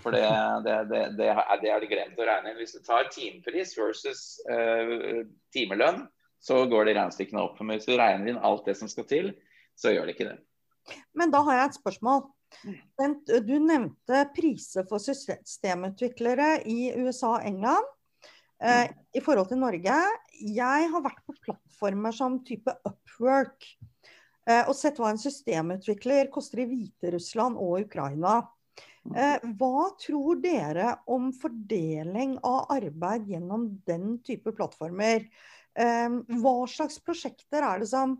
For 0.02 0.14
det, 0.14 0.24
det, 0.64 0.76
det, 0.90 1.02
det, 1.18 1.28
har 1.34 1.82
de 1.82 1.90
glemt 1.90 2.20
å 2.20 2.26
regne 2.28 2.52
inn. 2.52 2.60
Hvis 2.60 2.76
du 2.76 2.82
tar 2.86 3.10
timepris 3.12 3.74
versus 3.78 4.22
uh, 4.48 5.22
timelønn, 5.54 6.04
så 6.42 6.64
går 6.70 6.88
de 6.88 6.96
regnestykkene 6.98 7.42
opp. 7.42 7.60
Men 7.62 7.78
hvis 7.78 7.88
du 7.90 7.96
regner 7.96 8.32
inn 8.32 8.40
alt 8.42 8.66
det 8.66 8.76
som 8.78 8.90
skal 8.90 9.06
til, 9.10 9.32
så 9.78 9.92
gjør 9.94 10.08
det 10.08 10.16
ikke 10.16 10.30
det. 10.32 10.38
Men 11.18 11.30
da 11.32 11.42
har 11.46 11.60
jeg 11.60 11.70
et 11.70 11.80
spørsmål. 11.80 12.24
Du 13.46 13.54
nevnte 13.62 14.24
priser 14.36 14.86
for 14.88 15.02
systemutviklere 15.02 16.56
i 16.68 16.92
USA 16.98 17.36
og 17.38 17.46
England. 17.48 17.86
Eh, 18.62 18.90
I 19.18 19.22
forhold 19.24 19.48
til 19.50 19.58
Norge 19.58 19.94
Jeg 20.38 20.90
har 20.92 21.02
vært 21.02 21.22
på 21.26 21.34
plattformer 21.42 22.14
som 22.14 22.38
type 22.46 22.74
Upwork. 22.86 23.66
Eh, 24.46 24.62
og 24.66 24.74
sett 24.78 24.98
hva 24.98 25.12
en 25.12 25.20
systemutvikler 25.22 26.30
koster 26.34 26.62
i 26.62 26.68
Hviterussland 26.70 27.58
og 27.58 27.86
Ukraina. 27.86 28.40
Eh, 29.10 29.46
hva 29.58 29.88
tror 29.98 30.38
dere 30.42 30.92
om 31.10 31.32
fordeling 31.34 32.36
av 32.46 32.70
arbeid 32.70 33.26
gjennom 33.32 33.66
den 33.88 34.20
type 34.22 34.52
plattformer? 34.54 35.26
Eh, 35.74 36.18
hva 36.38 36.54
slags 36.70 37.00
prosjekter 37.02 37.66
er 37.66 37.82
det 37.82 37.88
som 37.90 38.14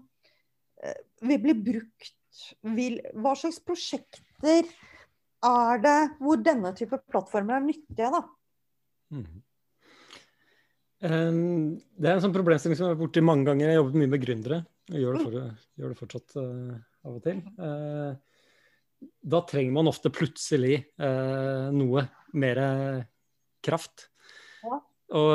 eh, 0.83 0.99
vil 1.23 1.39
bli 1.45 1.55
brukt 1.71 2.19
Hva 2.65 3.35
slags 3.37 3.61
prosjekter 3.61 4.67
er 5.45 5.81
det 5.85 5.99
hvor 6.19 6.41
denne 6.41 6.73
type 6.75 6.99
plattformer 7.13 7.59
er 7.59 7.67
nyttige, 7.67 8.09
da? 8.09 8.23
Mm. 9.13 9.43
Det 11.03 12.09
er 12.09 12.15
en 12.15 12.23
sånn 12.23 12.33
problemstilling 12.33 12.79
som 12.79 12.87
jeg 12.87 12.93
har 12.93 12.95
vært 12.95 13.03
borti 13.03 13.25
mange 13.27 13.45
ganger. 13.51 13.67
Jeg 13.67 13.75
har 13.75 13.81
jobbet 13.83 13.99
mye 14.01 14.13
med 14.15 14.23
gründere. 14.23 14.59
Og 14.93 14.99
gjør 15.03 15.19
det, 15.19 15.23
for, 15.27 15.67
gjør 15.83 15.93
det 15.93 15.99
fortsatt 15.99 16.37
uh, 16.39 16.77
av 17.05 17.19
og 17.19 17.25
til. 17.27 17.43
Uh, 17.59 18.32
da 19.23 19.43
trenger 19.47 19.75
man 19.77 19.91
ofte 19.91 20.11
plutselig 20.15 20.79
eh, 20.99 21.67
noe 21.75 22.07
mer 22.33 22.61
kraft. 23.63 24.09
Ja. 24.63 24.79
Og 25.19 25.33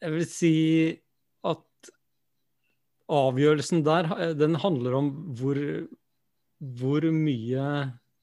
jeg 0.00 0.14
vil 0.14 0.26
si 0.28 0.54
at 1.46 1.90
avgjørelsen 3.10 3.82
der 3.86 4.08
eh, 4.16 4.34
den 4.38 4.56
handler 4.62 4.98
om 5.00 5.10
hvor, 5.38 5.58
hvor 6.58 7.10
mye 7.14 7.66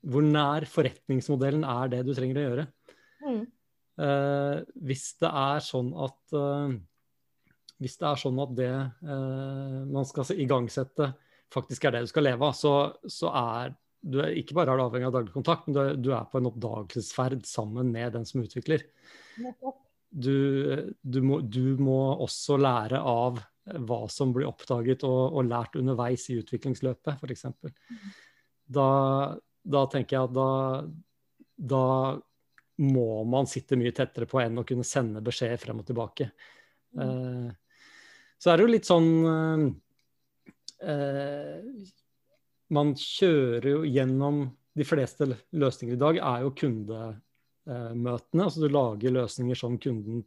Hvor 0.07 0.23
nær 0.23 0.63
forretningsmodellen 0.69 1.63
er 1.67 1.89
det 1.91 2.03
du 2.05 2.13
trenger 2.15 2.37
å 2.37 2.43
gjøre. 2.43 2.65
Mm. 3.25 3.39
Eh, 3.97 4.59
hvis 4.87 5.07
det 5.19 5.31
er 5.41 5.63
sånn 5.65 5.89
at 6.05 6.37
eh, 6.37 6.75
hvis 7.81 7.97
det 7.99 8.07
er 8.07 8.21
sånn 8.21 8.39
at 8.41 8.53
det 8.57 8.73
uh, 9.05 9.81
man 9.85 10.05
skal 10.09 10.31
igangsette, 10.33 11.11
faktisk 11.53 11.85
er 11.85 11.93
det 11.93 11.99
du 12.07 12.09
skal 12.09 12.25
leve 12.25 12.47
av, 12.47 12.55
så, 12.57 12.71
så 13.05 13.29
er 13.29 13.75
du 14.07 14.21
er, 14.23 14.31
ikke 14.39 14.55
bare 14.57 14.73
er 14.73 14.79
du 14.79 14.85
avhengig 14.85 15.09
av 15.09 15.17
daglig 15.17 15.33
kontakt, 15.35 15.67
men 15.67 15.75
du 15.75 15.81
er, 15.81 15.99
du 15.99 16.09
er 16.15 16.29
på 16.31 16.39
en 16.39 16.49
oppdagelsesferd 16.49 17.43
sammen 17.47 17.91
med 17.93 18.15
den 18.15 18.25
som 18.27 18.41
utvikler. 18.43 18.85
Du, 20.09 20.37
du, 21.01 21.19
må, 21.21 21.41
du 21.43 21.75
må 21.83 21.99
også 22.23 22.57
lære 22.61 23.01
av 23.03 23.41
hva 23.67 23.99
som 24.11 24.31
blir 24.35 24.47
oppdaget 24.47 25.03
og, 25.07 25.35
og 25.35 25.49
lært 25.49 25.75
underveis 25.79 26.29
i 26.31 26.37
utviklingsløpet, 26.39 27.19
f.eks. 27.19 27.45
Da, 28.77 28.87
da 29.63 29.83
tenker 29.91 30.17
jeg 30.17 30.29
at 30.29 30.35
da, 30.35 30.49
da 31.75 31.83
må 32.87 33.09
man 33.27 33.49
sitte 33.49 33.77
mye 33.79 33.93
tettere 33.95 34.29
på 34.29 34.39
enn 34.43 34.61
å 34.61 34.65
kunne 34.67 34.85
sende 34.87 35.23
beskjed 35.25 35.59
frem 35.59 35.81
og 35.81 35.87
tilbake. 35.87 36.29
Mm. 36.95 37.03
Uh, 37.03 37.49
så 38.37 38.51
er 38.51 38.57
det 38.57 38.67
jo 38.67 38.69
litt 38.69 38.85
sånn 38.85 39.07
eh, 40.85 41.63
Man 42.73 42.93
kjører 42.99 43.69
jo 43.71 43.83
gjennom 43.87 44.47
De 44.77 44.85
fleste 44.85 45.25
løsninger 45.57 45.95
i 45.95 46.01
dag 46.01 46.19
er 46.21 46.43
jo 46.43 46.53
kundemøtene. 46.53 48.43
Altså 48.43 48.61
du 48.61 48.67
lager 48.69 49.15
løsninger 49.15 49.57
som 49.57 49.79
kunden 49.81 50.19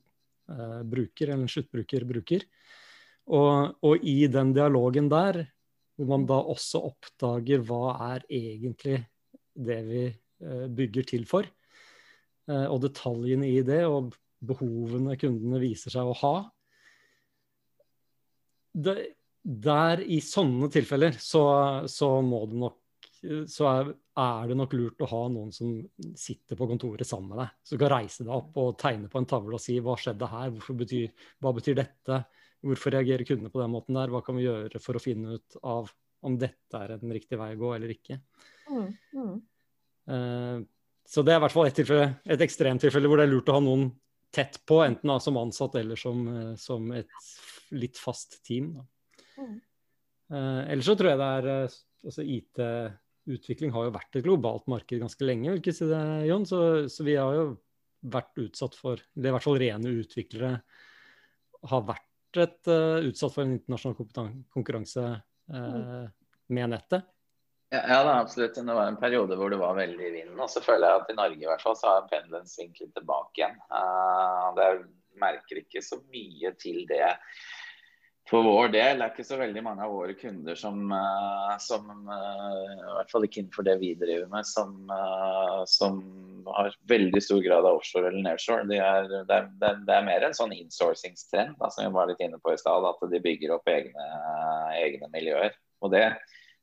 eh, 0.50 0.80
bruker, 0.82 1.30
eller 1.30 1.44
en 1.44 1.52
sluttbruker 1.52 2.06
bruker. 2.08 2.42
Og, 3.30 3.76
og, 3.86 4.02
i 4.02 4.26
den 4.26 4.50
dialogen 4.56 5.06
der, 5.12 5.44
hvor 5.94 6.08
man 6.10 6.26
da 6.26 6.40
også 6.40 6.80
oppdager 6.88 7.62
hva 7.68 7.94
er 8.08 8.26
egentlig 8.26 8.96
det 9.54 9.78
vi 9.86 10.02
eh, 10.08 10.66
bygger 10.66 11.06
til 11.12 11.28
for, 11.30 11.46
eh, 12.50 12.66
og 12.66 12.80
detaljene 12.82 13.52
i 13.52 13.62
det, 13.62 13.84
og 13.86 14.10
behovene 14.42 15.14
kundene 15.20 15.62
viser 15.62 15.94
seg 15.94 16.10
å 16.10 16.16
ha, 16.24 16.34
det, 18.74 18.96
der 19.42 20.02
i 20.04 20.20
sånne 20.24 20.68
tilfeller 20.72 21.16
så, 21.16 21.42
så 21.88 22.12
må 22.24 22.44
det 22.50 22.60
nok 22.60 22.76
så 23.20 23.66
er, 23.68 23.88
er, 24.16 24.46
det 24.48 24.56
nok 24.56 24.74
lurt 24.76 25.02
å 25.04 25.08
ha 25.10 25.20
noen 25.28 25.50
som 25.52 25.74
sitter 26.16 26.56
på 26.56 26.68
kontoret 26.70 27.04
sammen 27.04 27.34
med 27.34 27.42
deg. 27.42 27.56
Som 27.68 27.80
kan 27.82 27.92
reise 27.92 28.24
deg 28.24 28.32
opp 28.32 28.56
og 28.62 28.78
tegne 28.80 29.10
på 29.12 29.20
en 29.20 29.28
tavle 29.28 29.58
og 29.58 29.60
si 29.60 29.76
hva 29.84 29.96
skjedde 30.00 30.28
her, 30.30 30.54
betyr, 30.80 31.26
hva 31.44 31.52
betyr 31.56 31.76
dette, 31.82 32.22
hvorfor 32.64 32.94
reagerer 32.96 33.28
kundene 33.28 33.52
på 33.52 33.60
den 33.60 33.74
måten 33.74 33.98
der, 33.98 34.12
hva 34.12 34.22
kan 34.24 34.38
vi 34.38 34.46
gjøre 34.46 34.80
for 34.80 34.96
å 34.96 35.02
finne 35.04 35.36
ut 35.36 35.58
av 35.60 35.92
om 36.26 36.36
dette 36.40 36.80
er 36.80 36.94
en 36.96 37.12
riktig 37.16 37.38
vei 37.40 37.52
å 37.54 37.60
gå 37.60 37.72
eller 37.76 37.92
ikke. 37.94 38.18
Mm, 38.68 38.88
mm. 39.16 39.34
Uh, 40.10 40.58
så 41.08 41.24
det 41.24 41.34
er 41.34 41.40
i 41.40 41.44
hvert 41.44 41.54
fall 41.54 41.68
et, 41.68 41.76
tilfelle, 41.76 42.08
et 42.24 42.44
ekstremtilfelle 42.44 43.10
hvor 43.10 43.20
det 43.20 43.26
er 43.26 43.32
lurt 43.32 43.52
å 43.52 43.56
ha 43.56 43.64
noen 43.64 43.86
tett 44.32 44.60
på, 44.68 44.82
enten 44.84 45.12
da, 45.12 45.16
som 45.22 45.38
ansatt 45.40 45.76
eller 45.80 46.00
som, 46.00 46.24
uh, 46.28 46.52
som 46.60 46.88
et 46.96 47.30
litt 47.76 48.00
fast 48.00 48.40
team. 48.46 48.74
Uh, 50.30 50.62
ellers 50.70 50.86
så 50.86 50.94
tror 50.98 51.12
jeg 51.12 51.20
det 51.20 51.30
er 51.38 51.48
uh, 51.50 51.78
altså 52.06 52.24
IT-utvikling 52.36 53.72
har 53.74 53.88
jo 53.88 53.96
vært 53.96 54.18
et 54.18 54.26
globalt 54.26 54.68
marked 54.70 55.02
ganske 55.02 55.26
lenge, 55.26 55.50
vil 55.50 55.62
ikke 55.62 55.74
si 55.76 55.88
det, 55.90 56.04
Jon? 56.28 56.46
Så, 56.48 56.60
så, 56.92 57.06
vi 57.06 57.16
har 57.18 57.36
jo 57.36 57.46
vært 58.00 58.38
utsatt 58.40 58.76
for 58.78 59.00
Det 59.12 59.26
er 59.26 59.32
i 59.32 59.34
hvert 59.36 59.44
fall 59.44 59.58
rene 59.60 59.96
utviklere 60.00 60.52
har 61.68 61.82
vært 61.84 62.40
et, 62.40 62.60
uh, 62.70 63.00
utsatt 63.04 63.34
for 63.34 63.44
en 63.44 63.56
internasjonal 63.58 64.36
konkurranse 64.54 65.06
uh, 65.52 66.04
med 66.50 66.72
nettet. 66.72 67.08
Ja, 67.70 67.82
ja 67.84 67.98
da, 68.06 68.14
absolutt. 68.18 68.56
Det 68.56 68.74
var 68.74 68.88
en 68.88 68.98
periode 68.98 69.36
hvor 69.38 69.52
det 69.52 69.60
var 69.60 69.76
veldig 69.78 70.06
i 70.06 70.14
vinden. 70.14 70.38
Og 70.40 70.50
så 70.50 70.62
føler 70.64 70.88
jeg 70.88 71.02
at 71.02 71.12
i 71.12 71.18
Norge 71.18 71.44
i 71.44 71.50
hvert 71.50 71.62
fall 71.62 71.76
så 71.78 71.92
har 71.92 72.08
pendelen 72.10 72.48
svingt 72.50 72.80
litt 72.82 72.94
tilbake 72.96 73.42
igjen. 73.42 73.60
Uh, 73.70 74.48
det 74.56 74.70
merker 75.20 75.60
ikke 75.60 75.82
så 75.84 76.00
mye 76.10 76.54
til 76.58 76.86
det 76.88 77.04
for 78.30 78.46
vår 78.46 78.70
del 78.70 79.00
er 79.02 79.10
ikke 79.10 79.26
så 79.26 79.36
veldig 79.40 79.62
mange 79.66 79.82
av 79.82 79.90
våre 79.90 80.14
kunder 80.18 80.58
som, 80.58 80.92
uh, 80.94 81.54
som 81.62 81.88
uh, 82.06 82.60
I 82.76 82.92
hvert 82.94 83.10
fall 83.10 83.26
ikke 83.26 83.42
innenfor 83.42 83.66
det 83.66 83.74
vi 83.80 83.90
driver 83.98 84.28
med, 84.30 84.46
som, 84.46 84.76
uh, 84.86 85.62
som 85.66 85.98
har 86.46 86.76
veldig 86.90 87.22
stor 87.24 87.40
grad 87.42 87.66
av 87.66 87.80
offshore 87.80 88.12
eller 88.12 88.22
nedshore. 88.28 88.62
Er, 88.62 88.70
det, 88.70 88.78
er, 88.78 89.10
det, 89.26 89.66
er, 89.66 89.80
det, 89.82 89.96
er, 89.96 90.06
mer 90.06 90.26
en 90.26 90.36
sånn 90.36 90.54
insourcingstrend 90.54 91.58
som 91.58 91.82
vi 91.82 91.90
var 91.96 92.10
litt 92.10 92.22
inne 92.22 92.38
på 92.42 92.54
i 92.54 92.60
stad. 92.60 92.86
At 92.86 93.02
de 93.10 93.22
bygger 93.24 93.56
opp 93.56 93.70
egne, 93.70 94.06
egne, 94.78 95.10
miljøer. 95.12 95.56
Og 95.82 95.92
det, 95.94 96.06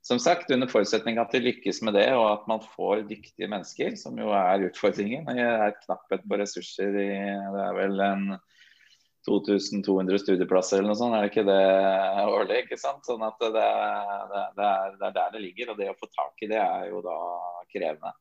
som 0.08 0.22
sagt, 0.24 0.52
under 0.54 0.72
forutsetning 0.72 1.20
at 1.20 1.36
de 1.36 1.44
lykkes 1.44 1.84
med 1.84 1.98
det, 2.00 2.08
og 2.16 2.30
at 2.32 2.48
man 2.50 2.64
får 2.78 3.06
dyktige 3.12 3.52
mennesker, 3.52 3.96
som 4.00 4.18
jo 4.20 4.32
er 4.36 4.70
utfordringen. 4.70 5.28
Det 5.28 5.44
er 5.44 5.80
knapphet 5.84 6.24
på 6.24 6.40
ressurser 6.40 6.96
i 6.96 7.10
Det 7.12 7.66
er 7.68 7.82
vel 7.82 8.06
en 8.08 8.30
2200 9.28 10.22
studieplasser 10.24 10.80
eller 10.80 10.94
noe 10.94 11.00
sånt, 11.00 11.16
er 11.18 11.26
det 11.26 11.32
ikke 11.34 11.48
det 11.48 12.28
årlig? 12.32 12.62
ikke 12.64 12.80
sant? 12.80 13.04
Sånn 13.08 13.26
at 13.28 13.36
det, 13.44 13.50
det, 13.58 13.66
det, 14.56 14.68
er, 14.70 14.96
det, 14.96 15.10
er, 15.10 15.16
der 15.18 15.36
det 15.36 15.44
ligger. 15.44 15.74
Og 15.74 15.82
det 15.82 15.92
å 15.92 15.98
få 16.00 16.10
tak 16.14 16.46
i 16.46 16.50
det 16.52 16.62
er 16.64 16.88
jo 16.94 17.04
da 17.06 17.18
krevende. 17.74 18.14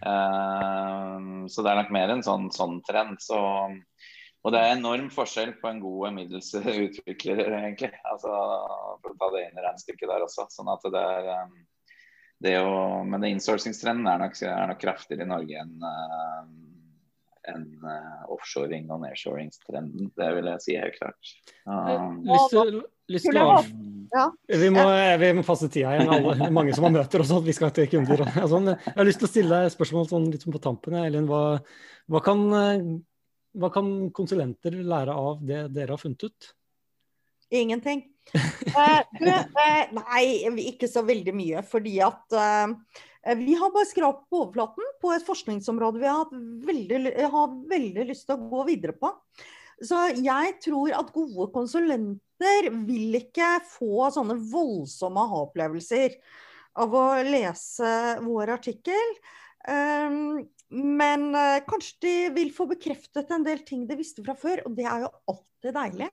Uh, 0.00 1.44
så 1.52 1.60
det 1.60 1.72
er 1.72 1.80
nok 1.82 1.92
mer 1.92 2.14
en 2.14 2.24
sånn, 2.24 2.48
sånn 2.54 2.80
trend. 2.86 3.20
Så, 3.22 3.38
og 4.46 4.54
det 4.54 4.62
er 4.62 4.76
enorm 4.76 5.10
forskjell 5.12 5.56
på 5.60 5.68
en 5.68 5.82
god 5.84 6.08
og 6.08 6.16
middels 6.16 6.52
utvikler, 6.56 7.44
egentlig. 7.60 7.92
Altså, 8.08 8.32
for 9.02 9.12
å 9.12 9.18
ta 9.20 9.32
det 9.36 9.48
inn 9.48 9.60
i 9.60 9.66
regnestykket 9.66 10.12
der 10.14 10.24
også. 10.24 10.48
Sånn 10.54 10.72
at 10.72 10.86
det 10.94 11.02
er 11.02 11.32
um, 11.44 11.58
det 12.46 12.56
å, 12.60 13.04
Men 13.08 13.28
insourcingstrenden 13.30 14.08
er 14.10 14.24
nok, 14.24 14.40
er 14.44 14.72
nok 14.72 14.80
kraftigere 14.80 15.28
i 15.28 15.30
Norge 15.30 15.60
enn 15.60 15.76
uh, 15.84 16.40
enn 17.52 17.66
uh, 17.84 18.24
offshoring- 18.32 18.90
og 18.92 19.02
nedshoringstrenden. 19.04 20.10
Det 20.16 20.28
vil 20.36 20.50
jeg 20.52 20.64
si 20.64 20.76
helt 20.78 20.98
klart. 20.98 21.32
Um, 21.64 22.22
lyst 22.26 22.54
til, 22.54 22.80
lyst 23.12 23.30
til 23.30 23.40
å 23.42 23.48
ja. 24.14 24.26
Vi 24.46 24.68
må, 24.70 24.84
vi 25.18 25.30
må 25.34 25.42
passe 25.46 25.68
tida 25.72 25.96
igjen. 25.96 26.12
Alle, 26.14 26.50
mange 26.54 26.74
som 26.76 26.86
har 26.86 26.94
møter 26.94 27.24
og 27.24 27.32
at 27.40 27.48
Vi 27.48 27.54
skal 27.56 27.72
til 27.74 27.88
kunder 27.90 28.22
og 28.28 28.50
sånn. 28.52 28.70
Jeg 28.70 28.94
har 28.98 29.08
lyst 29.08 29.22
til 29.22 29.28
å 29.28 29.32
stille 29.32 29.62
deg 29.64 29.74
spørsmål 29.74 30.10
sånn 30.12 30.28
litt 30.32 30.46
på 30.46 30.62
tampen. 30.62 30.98
Elin, 31.00 31.26
hva, 31.30 31.40
hva, 32.12 32.22
kan, 32.24 32.44
hva 33.58 33.72
kan 33.74 33.90
konsulenter 34.16 34.78
lære 34.78 35.16
av 35.16 35.42
det 35.42 35.66
dere 35.74 35.96
har 35.96 36.02
funnet 36.02 36.28
ut? 36.28 36.52
Ingenting. 37.54 38.06
uh, 38.34 39.02
du, 39.18 39.28
uh, 39.30 39.82
nei, 39.98 40.24
ikke 40.70 40.88
så 40.90 41.02
veldig 41.06 41.34
mye. 41.34 41.66
Fordi 41.66 41.98
at 42.06 42.38
uh, 42.38 42.72
Eh, 43.15 43.15
vi 43.34 43.56
har 43.58 43.72
bare 43.74 43.88
skrapt 43.88 44.28
på 44.30 44.44
overflaten 44.44 44.90
på 45.02 45.10
et 45.14 45.26
forskningsområde 45.26 46.02
vi 46.02 46.10
har, 46.10 46.30
veldig, 46.68 46.98
har 47.32 47.54
veldig 47.70 48.06
lyst 48.10 48.28
til 48.28 48.36
å 48.36 48.50
gå 48.50 48.66
videre 48.68 48.94
på. 48.94 49.10
Så 49.84 49.98
jeg 50.14 50.56
tror 50.64 50.94
at 50.96 51.12
gode 51.12 51.50
konsulenter 51.52 52.70
vil 52.86 53.18
ikke 53.18 53.56
få 53.68 54.08
sånne 54.14 54.38
voldsomme 54.52 55.24
aha-opplevelser 55.26 56.16
av 56.80 56.94
å 56.96 57.06
lese 57.26 57.90
vår 58.24 58.54
artikkel. 58.56 59.16
Um, 59.66 60.46
men 60.70 61.28
uh, 61.34 61.62
kanskje 61.66 61.98
de 62.06 62.14
vil 62.36 62.52
få 62.54 62.68
bekreftet 62.70 63.30
en 63.34 63.44
del 63.46 63.62
ting 63.66 63.84
de 63.88 63.98
visste 63.98 64.24
fra 64.24 64.36
før, 64.38 64.64
og 64.66 64.78
det 64.78 64.86
er 64.88 65.04
jo 65.04 65.12
alltid 65.32 65.76
deilig. 65.76 66.10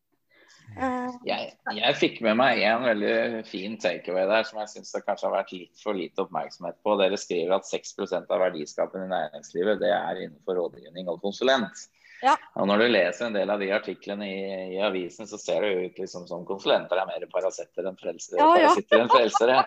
Jeg, 1.24 1.52
jeg, 1.78 1.96
fikk 2.00 2.22
med 2.26 2.38
meg 2.40 2.62
en 2.66 2.86
veldig 2.88 3.44
fin 3.46 3.76
takeaway 3.82 4.26
der 4.30 4.48
som 4.48 4.62
jeg 4.64 4.72
syns 4.72 4.94
det 4.96 5.04
kanskje 5.06 5.28
har 5.30 5.36
vært 5.36 5.52
litt 5.54 5.84
for 5.84 5.98
lite 5.98 6.26
oppmerksomhet 6.26 6.80
på. 6.84 6.96
Dere 7.00 7.20
skriver 7.20 7.58
at 7.60 7.70
6% 7.70 8.32
av 8.34 8.42
verdiskapen 8.48 9.06
i 9.06 9.12
næringslivet 9.12 9.84
det 9.84 9.92
er 9.94 10.24
innenfor 10.26 10.58
rådgivning 10.60 11.12
og 11.14 11.22
konsulent. 11.24 11.86
Ja. 12.24 12.38
Og 12.56 12.68
Når 12.70 12.80
du 12.80 12.86
leser 12.88 13.28
en 13.28 13.36
del 13.36 13.52
av 13.52 13.60
de 13.60 13.68
artiklene 13.76 14.28
i, 14.32 14.44
i 14.78 14.80
avisen, 14.84 15.28
så 15.28 15.38
ser 15.40 15.66
det 15.66 15.72
ut 15.74 15.98
liksom 16.00 16.28
som 16.30 16.46
konsulenter 16.48 17.02
er 17.02 17.10
mer 17.10 17.26
parasitter 17.32 17.90
enn 17.90 18.00
frelsere. 18.00 18.40
Ja, 18.40 18.70
ja. 18.70 19.00
enn 19.00 19.12
frelsere. 19.12 19.58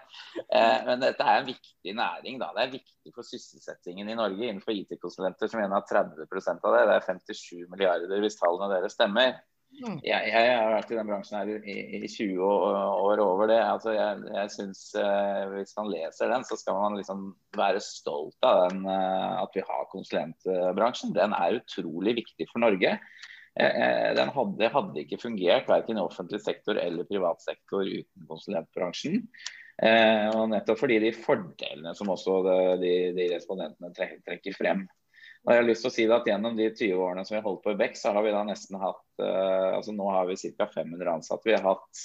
Eh, 0.47 0.79
men 0.89 1.03
dette 1.05 1.27
er 1.27 1.43
en 1.43 1.51
viktig 1.51 1.97
næring. 1.99 2.39
da. 2.41 2.49
Det 2.57 2.65
er 2.65 2.73
viktig 2.79 3.13
for 3.13 3.29
sysselsettingen 3.29 4.09
i 4.09 4.17
Norge 4.17 4.49
innenfor 4.49 4.73
IT-konsulenter, 4.73 5.53
som 5.53 5.61
igjen 5.61 5.77
har 5.77 5.85
30% 5.91 6.65
av 6.65 6.79
det. 6.79 6.87
Det 6.89 6.97
er 6.97 7.07
57 7.11 7.69
milliarder 7.75 8.25
hvis 8.25 8.41
tallene 8.41 8.73
deres 8.73 8.97
stemmer. 8.97 9.37
Mm. 9.77 9.99
Jeg, 10.07 10.29
jeg, 10.31 10.53
har 10.57 10.71
vært 10.73 10.93
i 10.93 10.97
den 10.97 11.09
bransjen 11.11 11.37
her 11.37 11.67
i, 11.69 11.75
i 11.99 12.09
20 12.09 12.39
år, 12.41 13.21
over 13.21 13.51
det. 13.51 13.59
Altså 13.61 13.93
jeg, 13.93 14.23
jeg 14.33 14.53
synes, 14.55 14.83
uh, 14.97 15.53
Hvis 15.53 15.75
man 15.77 15.91
leser 15.93 16.33
den, 16.33 16.47
så 16.49 16.57
skal 16.61 16.79
man 16.81 16.97
liksom 16.97 17.27
være 17.57 17.83
stolt 17.85 18.47
av 18.47 18.71
den, 18.71 18.87
uh, 18.89 19.43
at 19.43 19.57
vi 19.57 19.65
har 19.67 19.91
konsulentbransjen. 19.93 21.13
Den 21.17 21.37
er 21.37 21.59
utrolig 21.61 22.17
viktig 22.23 22.49
for 22.53 22.65
Norge. 22.65 22.97
Uh, 23.57 24.11
den 24.17 24.33
hadde, 24.33 24.73
hadde, 24.73 25.05
ikke 25.05 25.21
fungert 25.27 25.69
verken 25.69 26.01
i 26.01 26.05
offentlig 26.05 26.41
sektor 26.45 26.81
eller 26.81 27.09
privat 27.09 27.45
sektor 27.45 27.85
uten 27.85 28.29
konsulentbransjen. 28.31 29.23
og 29.77 30.47
nettopp 30.49 30.79
fordi 30.81 30.97
de 31.03 31.11
fordelene 31.13 31.91
som 31.93 32.09
også 32.09 32.39
de, 32.81 32.93
de 33.13 33.27
respondentene 33.35 33.91
trekker 33.93 34.57
frem. 34.57 34.87
Og 35.47 35.55
jeg 35.55 35.63
har 35.63 35.69
lyst 35.69 35.85
til 35.85 35.93
å 35.93 35.95
si 35.95 36.05
at 36.11 36.27
Gjennom 36.27 36.59
de 36.59 36.67
20 36.73 36.99
årene 36.99 37.23
som 37.25 37.37
vi 37.37 37.39
har 37.39 37.47
holdt 37.47 37.63
på 37.63 37.73
i 37.77 37.79
Beck, 37.79 37.95
så 37.99 38.11
har 38.17 38.27
vi 38.27 38.35
da 38.35 38.43
nesten 38.47 38.79
hatt 38.83 39.23
uh, 39.23 39.79
altså 39.79 39.95
Nå 39.95 40.11
har 40.11 40.27
vi 40.27 40.39
ca. 40.59 40.67
500 40.75 41.13
ansatte. 41.13 41.47
Vi 41.47 41.55
har 41.55 41.63
hatt 41.63 42.03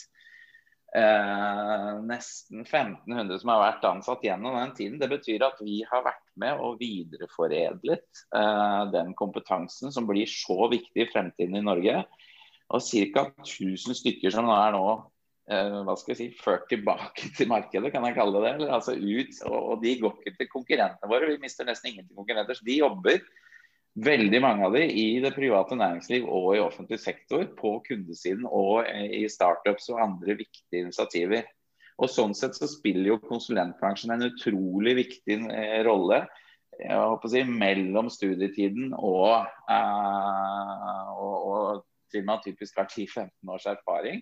uh, 0.94 2.02
nesten 2.06 2.62
1500 2.62 3.42
som 3.42 3.54
har 3.54 3.64
vært 3.64 3.88
ansatt 3.90 4.28
gjennom 4.28 4.60
den 4.60 4.76
tiden. 4.78 5.00
Det 5.02 5.10
betyr 5.10 5.48
at 5.48 5.62
vi 5.66 5.80
har 5.90 6.06
vært 6.06 6.28
med 6.44 6.62
og 6.62 6.78
videreforedlet 6.84 8.26
uh, 8.38 8.86
den 8.94 9.16
kompetansen 9.18 9.94
som 9.96 10.10
blir 10.10 10.30
så 10.30 10.70
viktig 10.70 11.08
i 11.08 11.10
fremtiden 11.10 11.58
i 11.58 11.66
Norge. 11.66 12.04
Og 12.72 12.86
ca. 12.86 13.26
1000 13.42 13.98
stykker 13.98 14.38
som 14.38 14.46
nå 14.48 14.54
er 14.54 14.78
nå 14.78 14.86
Eh, 14.86 15.21
hva 15.52 15.96
skal 16.00 16.14
jeg 16.14 16.20
si, 16.20 16.28
ført 16.42 16.68
tilbake 16.72 17.32
til 17.38 17.50
markedet, 17.52 17.92
kan 17.94 18.06
jeg 18.08 18.18
kalle 18.18 18.42
det. 18.44 18.56
Eller, 18.56 18.74
altså 18.78 18.96
ut, 18.96 19.38
og, 19.50 19.60
og, 19.60 19.78
de 19.84 19.96
går 20.02 20.18
ikke 20.18 20.36
til 20.40 20.52
konkurrentene 20.52 21.12
våre. 21.12 21.30
Vi 21.32 21.40
mister 21.44 21.68
nesten 21.68 21.92
ingen 21.92 22.08
til 22.08 22.20
konkurrenter. 22.20 22.58
Så 22.58 22.68
de 22.68 22.82
jobber, 22.82 23.24
veldig 23.92 24.40
mange 24.40 24.64
av 24.64 24.76
de, 24.78 24.86
i 24.88 25.20
det 25.20 25.34
private 25.36 25.76
næringsliv 25.76 26.28
og 26.32 26.54
i 26.56 26.62
offentlig 26.64 27.02
sektor. 27.04 27.44
På 27.58 27.78
kundesiden 27.88 28.48
og 28.48 28.88
i 28.88 29.26
startups 29.32 29.90
og 29.92 30.04
andre 30.06 30.38
viktige 30.40 30.86
initiativer. 30.86 31.50
Og 32.02 32.10
Sånn 32.10 32.34
sett 32.38 32.56
så 32.58 32.70
spiller 32.70 33.12
jo 33.12 33.22
konsulentbransjen 33.22 34.16
en 34.16 34.30
utrolig 34.32 34.96
viktig 35.04 35.38
eh, 35.54 35.82
rolle 35.86 36.24
å 36.82 37.30
si, 37.30 37.44
mellom 37.46 38.08
studietiden 38.10 38.96
og, 38.98 39.46
eh, 39.70 41.10
og, 41.14 41.36
og 41.52 41.84
til 42.12 42.26
man 42.28 42.42
typisk 42.44 42.80
har 42.80 42.88
10-15 42.90 43.54
års 43.54 43.68
erfaring. 43.70 44.22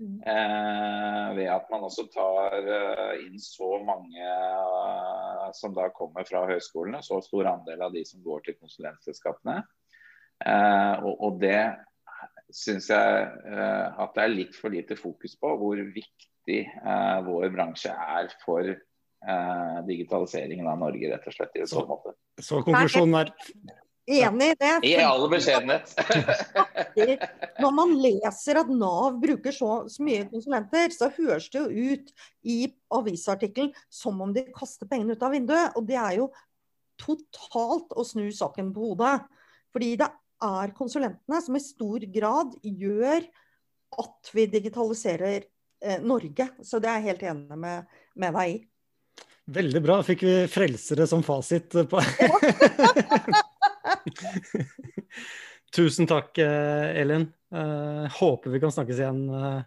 Eh, 0.00 1.26
ved 1.36 1.48
at 1.52 1.66
man 1.68 1.84
også 1.84 2.06
tar 2.12 2.54
eh, 2.56 3.18
inn 3.26 3.36
så 3.42 3.74
mange 3.84 4.24
eh, 4.24 5.46
som 5.56 5.74
da 5.76 5.90
kommer 5.92 6.24
fra 6.28 6.46
høyskolene, 6.48 7.02
så 7.04 7.20
stor 7.24 7.50
andel 7.52 7.84
av 7.84 7.92
de 7.92 8.04
som 8.08 8.22
går 8.24 8.46
til 8.46 8.56
konsulentselskapene. 8.56 9.58
Eh, 10.40 10.94
og, 11.04 11.14
og, 11.20 11.40
det 11.42 11.60
syns 12.48 12.88
jeg 12.90 13.26
eh, 13.52 14.00
at 14.00 14.16
det 14.16 14.24
er 14.24 14.32
litt 14.32 14.56
for 14.56 14.72
lite 14.72 14.96
fokus 14.96 15.36
på, 15.36 15.52
hvor 15.60 15.82
viktig 15.92 16.62
eh, 16.64 17.18
vår 17.26 17.50
bransje 17.52 17.92
er 17.92 18.32
for 18.44 18.76
digitaliseringen 19.84 20.64
av 20.64 20.78
Norge, 20.80 21.10
rett 21.10 21.26
og 21.28 21.34
slett. 21.34 21.58
i 21.60 21.66
så, 21.68 21.82
måte. 21.84 22.14
Så 22.40 22.62
konklusjonen 22.64 23.18
er 23.18 23.32
Enig 24.10 24.50
i 24.50 24.56
det. 24.58 24.72
I 24.88 24.94
all 25.04 25.26
beskjedenhet. 25.30 25.92
Når 27.62 27.74
man 27.74 27.92
leser 28.02 28.58
at 28.58 28.70
Nav 28.72 29.20
bruker 29.22 29.54
så, 29.54 29.70
så, 29.90 30.02
mye 30.02 30.26
konsulenter, 30.30 30.90
så 30.94 31.12
høres 31.14 31.46
det 31.52 31.62
jo 31.62 31.90
ut 31.92 32.10
i 32.42 32.58
avisartikkelen 32.96 33.70
som 33.92 34.18
om 34.24 34.32
de 34.34 34.48
kaster 34.56 34.90
pengene 34.90 35.14
ut 35.14 35.22
av 35.22 35.34
vinduet. 35.36 35.76
Og 35.78 35.86
det 35.86 35.98
er 36.00 36.16
jo 36.18 36.30
totalt 37.00 37.94
å 37.94 38.06
snu 38.06 38.26
saken 38.34 38.72
på 38.74 38.90
hodet. 38.90 39.20
Fordi 39.70 39.92
det 40.00 40.10
er 40.42 40.74
konsulentene 40.74 41.42
som 41.44 41.56
i 41.56 41.62
stor 41.62 42.06
grad 42.10 42.56
gjør 42.64 43.28
at 44.00 44.32
vi 44.34 44.48
digitaliserer 44.50 45.44
eh, 45.44 46.02
Norge. 46.02 46.48
Så 46.66 46.82
det 46.82 46.90
er 46.90 46.98
jeg 46.98 47.12
helt 47.12 47.24
enig 47.30 47.62
med, 47.62 48.02
med 48.18 48.36
deg 48.40 48.56
i. 48.56 48.58
Veldig 49.50 49.82
bra. 49.82 50.00
Fikk 50.06 50.26
vi 50.26 50.34
frelsere 50.50 51.06
som 51.10 51.22
fasit 51.26 51.78
på 51.90 52.02
Tusen 55.76 56.08
takk, 56.10 56.38
eh, 56.42 57.00
Elin. 57.00 57.28
Uh, 57.54 58.06
håper 58.20 58.50
vi 58.50 58.60
kan 58.62 58.72
snakkes 58.74 58.98
igjen 59.02 59.24
uh, 59.30 59.62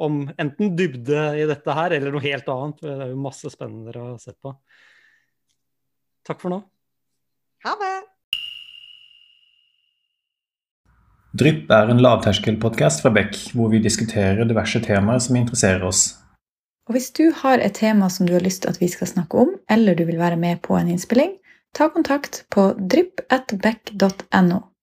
om 0.00 0.22
enten 0.40 0.74
dybde 0.76 1.22
i 1.36 1.46
dette 1.48 1.76
her, 1.76 1.92
eller 1.96 2.12
noe 2.12 2.24
helt 2.24 2.48
annet. 2.52 2.82
Det 2.82 2.92
er 2.92 3.12
jo 3.12 3.22
masse 3.24 3.52
spennende 3.52 3.96
å 4.00 4.16
sett 4.20 4.36
på. 4.44 4.52
Takk 6.26 6.42
for 6.42 6.52
nå. 6.52 6.60
Ha 7.64 7.72
det. 7.80 7.94
Drypp 11.36 11.72
er 11.72 11.90
en 11.92 12.00
lavterskelpodkast 12.00 13.02
fra 13.04 13.12
Beck, 13.12 13.36
hvor 13.52 13.68
vi 13.72 13.80
diskuterer 13.84 14.48
diverse 14.48 14.80
temaer 14.84 15.20
som 15.20 15.36
interesserer 15.36 15.84
oss. 15.84 16.14
Og 16.88 16.94
Hvis 16.96 17.10
du 17.18 17.26
har 17.42 17.60
et 17.60 17.74
tema 17.76 18.08
som 18.12 18.28
du 18.28 18.32
har 18.36 18.44
lyst 18.44 18.62
til 18.62 18.72
at 18.72 18.80
vi 18.80 18.88
skal 18.88 19.10
snakke 19.10 19.42
om, 19.42 19.50
eller 19.68 19.96
du 19.98 20.04
vil 20.08 20.20
være 20.20 20.38
med 20.40 20.62
på 20.64 20.76
en 20.78 20.88
innspilling, 20.92 21.34
ta 21.72 21.88
kontakt 21.88 22.46
på 22.50 22.72
drypp.beck.no. 22.78 24.75